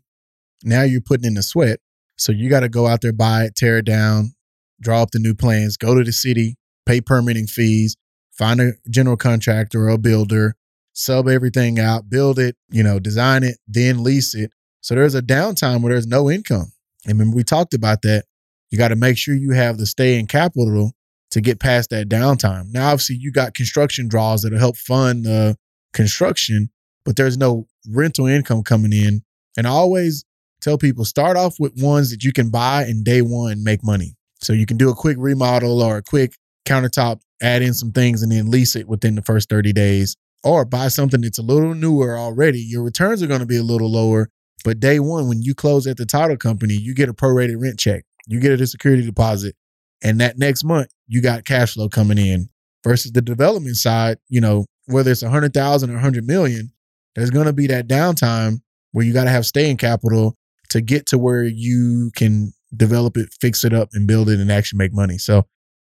[0.62, 1.80] Now you're putting in the sweat.
[2.16, 4.34] So you got to go out there, buy it, tear it down,
[4.81, 6.57] draw up the new plans, go to the city,
[6.87, 7.97] pay permitting fees,
[8.33, 10.55] find a general contractor or a builder,
[10.93, 14.51] sub everything out, build it, you know, design it, then lease it.
[14.81, 16.72] So there's a downtime where there's no income.
[17.05, 18.24] And remember, we talked about that.
[18.70, 20.93] You got to make sure you have the stay in capital
[21.31, 22.72] to get past that downtime.
[22.72, 25.57] Now, obviously, you got construction draws that'll help fund the
[25.93, 26.70] construction,
[27.05, 29.22] but there's no rental income coming in.
[29.57, 30.24] And I always
[30.61, 34.16] tell people start off with ones that you can buy and day one make money.
[34.41, 36.34] So you can do a quick remodel or a quick
[36.66, 40.64] countertop, add in some things and then lease it within the first 30 days or
[40.64, 42.61] buy something that's a little newer already.
[42.61, 44.28] Your returns are going to be a little lower,
[44.64, 47.78] but day one, when you close at the title company, you get a prorated rent
[47.78, 49.57] check, you get a security deposit,
[50.03, 52.49] and that next month you got cash flow coming in.
[52.84, 56.70] Versus the development side, you know, whether it's a hundred thousand or a hundred million,
[57.16, 58.61] there's going to be that downtime
[58.93, 60.36] where you got to have staying capital
[60.70, 64.53] to get to where you can develop it, fix it up, and build it and
[64.53, 65.19] actually make money.
[65.19, 65.47] So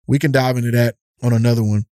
[0.08, 1.86] we can dive into that on another one.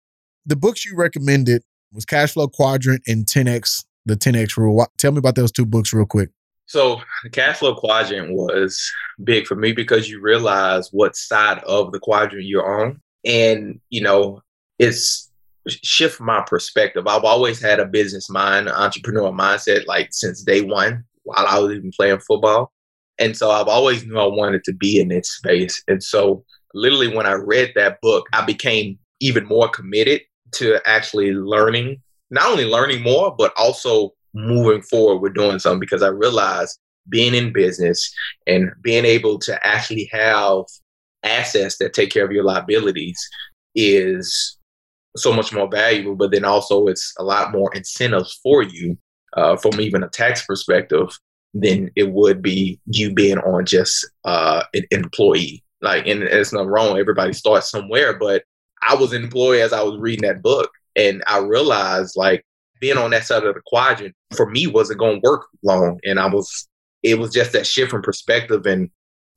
[0.46, 4.86] The books you recommended was Cash Flow Quadrant and 10X, the 10X rule.
[4.98, 6.30] Tell me about those two books real quick.
[6.68, 8.92] So the cash flow quadrant was
[9.24, 13.02] big for me because you realize what side of the quadrant you're on.
[13.24, 14.42] And, you know,
[14.80, 15.32] it's
[15.68, 17.08] shift my perspective.
[17.08, 21.72] I've always had a business mind, entrepreneur mindset, like since day one while I was
[21.72, 22.72] even playing football.
[23.20, 25.82] And so I've always knew I wanted to be in this space.
[25.88, 26.44] And so
[26.74, 30.22] literally when I read that book, I became even more committed
[30.54, 36.04] to actually learning, not only learning more, but also moving forward with doing something because
[36.04, 38.14] I realized being in business
[38.48, 40.64] and being able to actually have
[41.24, 43.18] assets that take care of your liabilities
[43.76, 44.58] is
[45.16, 48.98] so much more valuable, but then also it's a lot more incentives for you
[49.38, 51.18] uh, from even a tax perspective
[51.56, 55.64] than it would be you being on just uh, an employee.
[55.82, 57.00] Like, and it's not wrong.
[57.00, 58.44] Everybody starts somewhere, but
[58.88, 62.46] I was an employee as I was reading that book, and I realized like
[62.82, 66.20] being on that side of the quadrant for me wasn't going to work long, and
[66.20, 66.68] I was.
[67.04, 68.90] It was just that shift in perspective, and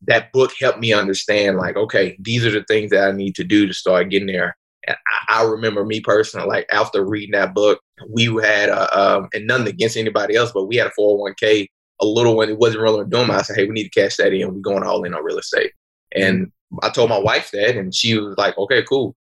[0.06, 3.44] that book helped me understand like, okay, these are the things that I need to
[3.44, 4.56] do to start getting there.
[4.86, 4.96] And
[5.28, 9.46] I, I remember me personally, like after reading that book, we had a, um, and
[9.46, 11.66] nothing against anybody else, but we had a 401k
[12.00, 14.32] a little when it wasn't really doing I said, hey, we need to cash that
[14.32, 14.52] in.
[14.54, 15.72] We're going all in on real estate.
[16.14, 19.14] And I told my wife that, and she was like, okay, cool.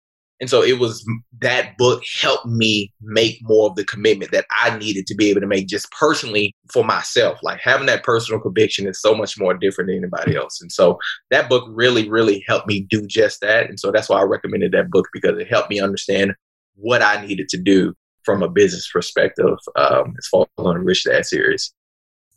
[0.42, 1.06] And so it was
[1.40, 5.40] that book helped me make more of the commitment that I needed to be able
[5.40, 7.40] to make just personally for myself.
[7.42, 10.60] Like having that personal conviction is so much more different than anybody else.
[10.62, 11.00] And so
[11.32, 13.70] that book really, really helped me do just that.
[13.70, 16.34] And so that's why I recommended that book because it helped me understand
[16.76, 20.82] what I needed to do from a business perspective um, as far as on the
[20.82, 21.74] Rich Dad series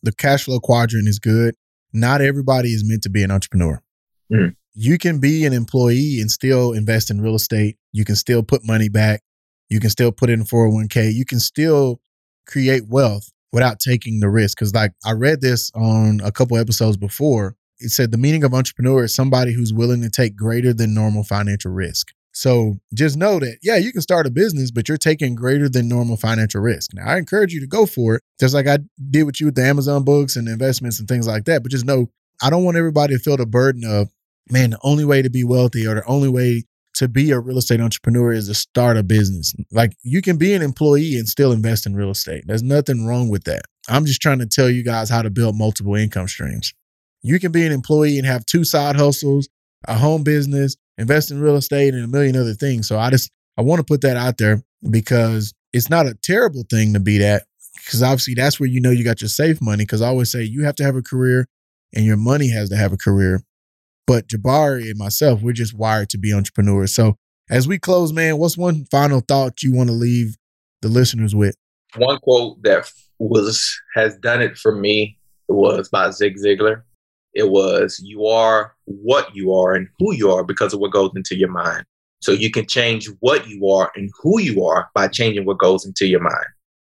[0.03, 1.55] the cash flow quadrant is good.
[1.93, 3.83] Not everybody is meant to be an entrepreneur.
[4.33, 4.55] Mm.
[4.75, 7.77] You can be an employee and still invest in real estate.
[7.93, 9.23] You can still put money back.
[9.69, 11.13] You can still put in 401k.
[11.13, 12.01] You can still
[12.47, 14.59] create wealth without taking the risk.
[14.59, 17.57] Cause like I read this on a couple episodes before.
[17.81, 21.25] It said the meaning of entrepreneur is somebody who's willing to take greater than normal
[21.25, 22.13] financial risk.
[22.39, 25.89] So just know that, yeah, you can start a business, but you're taking greater than
[25.89, 26.95] normal financial risk.
[26.95, 28.79] Now, I encourage you to go for it, just like I
[29.11, 31.65] did with you with the Amazon books and investments and things like that.
[31.65, 32.07] But just know,
[32.41, 34.11] I don't want everybody to feel the burden of,
[34.53, 36.63] man, the only way to be wealthy or the only way
[36.95, 39.53] to be a real estate entrepreneur is to start a business.
[39.73, 42.45] Like you can be an employee and still invest in real estate.
[42.47, 43.63] There's nothing wrong with that.
[43.89, 46.73] I'm just trying to tell you guys how to build multiple income streams.
[47.21, 49.49] You can be an employee and have two side hustles,
[49.87, 52.89] a home business, invest in real estate, and a million other things.
[52.89, 56.65] So I just I want to put that out there because it's not a terrible
[56.71, 57.45] thing to be that.
[57.85, 59.85] Because obviously that's where you know you got your safe money.
[59.85, 61.47] Because I always say you have to have a career
[61.95, 63.43] and your money has to have a career.
[64.07, 66.95] But Jabari and myself, we're just wired to be entrepreneurs.
[66.95, 67.17] So
[67.51, 70.37] as we close, man, what's one final thought you want to leave
[70.83, 71.57] the listeners with?
[71.97, 75.19] One quote that was has done it for me
[75.49, 76.83] was by Zig Ziglar.
[77.35, 81.11] It was, you are what you are and who you are because of what goes
[81.15, 81.85] into your mind.
[82.21, 85.87] So you can change what you are and who you are by changing what goes
[85.87, 86.47] into your mind.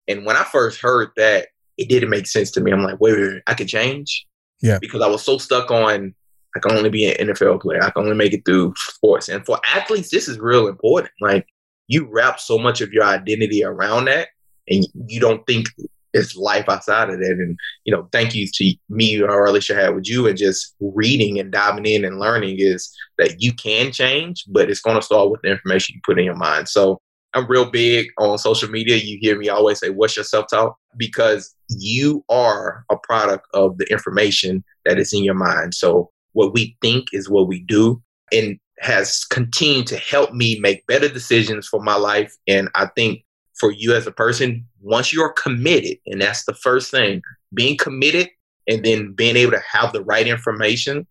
[0.09, 2.73] And when I first heard that, it didn't make sense to me.
[2.73, 4.27] I'm like, wait, wait, wait I can change?
[4.63, 4.79] Yeah.
[4.81, 6.15] Because I was so stuck on,
[6.57, 7.83] I can only be an NFL player.
[7.83, 9.29] I can only make it through sports.
[9.29, 11.13] And for athletes, this is real important.
[11.21, 11.47] Like
[11.87, 14.29] you wrap so much of your identity around that
[14.69, 15.69] and you don't think
[16.13, 17.33] it's life outside of that.
[17.33, 21.39] And, you know, thank you to me or Alicia had with you and just reading
[21.39, 25.31] and diving in and learning is that you can change, but it's going to start
[25.31, 26.69] with the information you put in your mind.
[26.69, 27.01] So
[27.35, 28.97] I'm real big on social media.
[28.97, 30.77] You hear me always say, what's your self talk?
[30.97, 35.75] Because you are a product of the information that is in your mind.
[35.75, 38.03] So what we think is what we do
[38.33, 42.35] and has continued to help me make better decisions for my life.
[42.49, 43.23] And I think
[43.61, 47.21] for you as a person, once you're committed, and that's the first thing,
[47.55, 48.31] being committed
[48.67, 51.07] and then being able to have the right information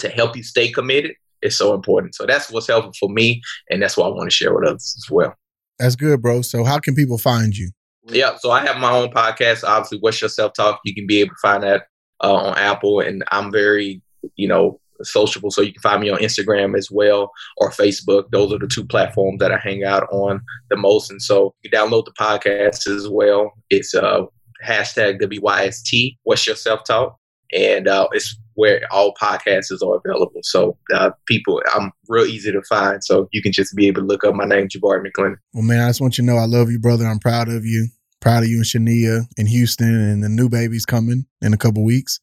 [0.00, 1.12] to help you stay committed
[1.42, 2.14] is so important.
[2.14, 4.94] So that's what's helpful for me, and that's what I want to share with others
[4.98, 5.34] as well.
[5.78, 6.42] That's good, bro.
[6.42, 7.70] So how can people find you?
[8.08, 9.64] Yeah, so I have my own podcast.
[9.64, 10.80] Obviously, What's Your Self Talk?
[10.84, 11.86] You can be able to find that
[12.22, 14.02] uh, on Apple, and I'm very,
[14.36, 15.50] you know, sociable.
[15.50, 18.24] So you can find me on Instagram as well or Facebook.
[18.30, 20.40] Those are the two platforms that I hang out on
[20.70, 21.10] the most.
[21.10, 23.52] And so you download the podcast as well.
[23.70, 24.22] It's uh,
[24.64, 27.16] hashtag WYST, What's Your Self Talk?
[27.52, 30.40] And uh, it's where all podcasts are available.
[30.42, 33.04] So uh, people, I'm real easy to find.
[33.04, 35.36] So you can just be able to look up my name, Jabari McLennan.
[35.52, 37.06] Well, man, I just want you to know I love you, brother.
[37.06, 37.88] I'm proud of you.
[38.20, 41.84] Proud of you and Shania in Houston and the new baby's coming in a couple
[41.84, 42.18] weeks.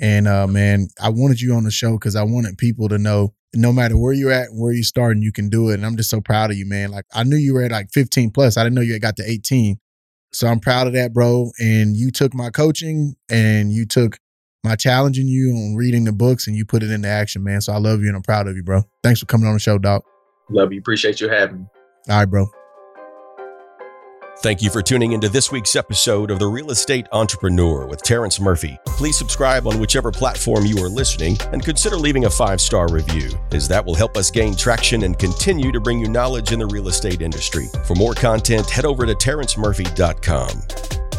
[0.00, 3.34] And uh, man, I wanted you on the show because I wanted people to know
[3.54, 5.74] no matter where you're at and where you're starting, you can do it.
[5.74, 6.90] And I'm just so proud of you, man.
[6.90, 8.56] Like I knew you were at like 15 plus.
[8.56, 9.78] I didn't know you had got to 18.
[10.32, 11.50] So I'm proud of that, bro.
[11.58, 14.18] And you took my coaching and you took
[14.62, 17.60] my challenging you on reading the books and you put it into action, man.
[17.60, 18.82] So I love you and I'm proud of you, bro.
[19.02, 20.04] Thanks for coming on the show, Doc.
[20.48, 20.78] Love you.
[20.78, 21.66] Appreciate you having me.
[22.08, 22.46] All right, bro.
[24.42, 28.40] Thank you for tuning into this week's episode of The Real Estate Entrepreneur with Terrence
[28.40, 28.78] Murphy.
[28.86, 33.38] Please subscribe on whichever platform you are listening and consider leaving a five star review,
[33.52, 36.66] as that will help us gain traction and continue to bring you knowledge in the
[36.66, 37.66] real estate industry.
[37.84, 41.09] For more content, head over to terrencemurphy.com.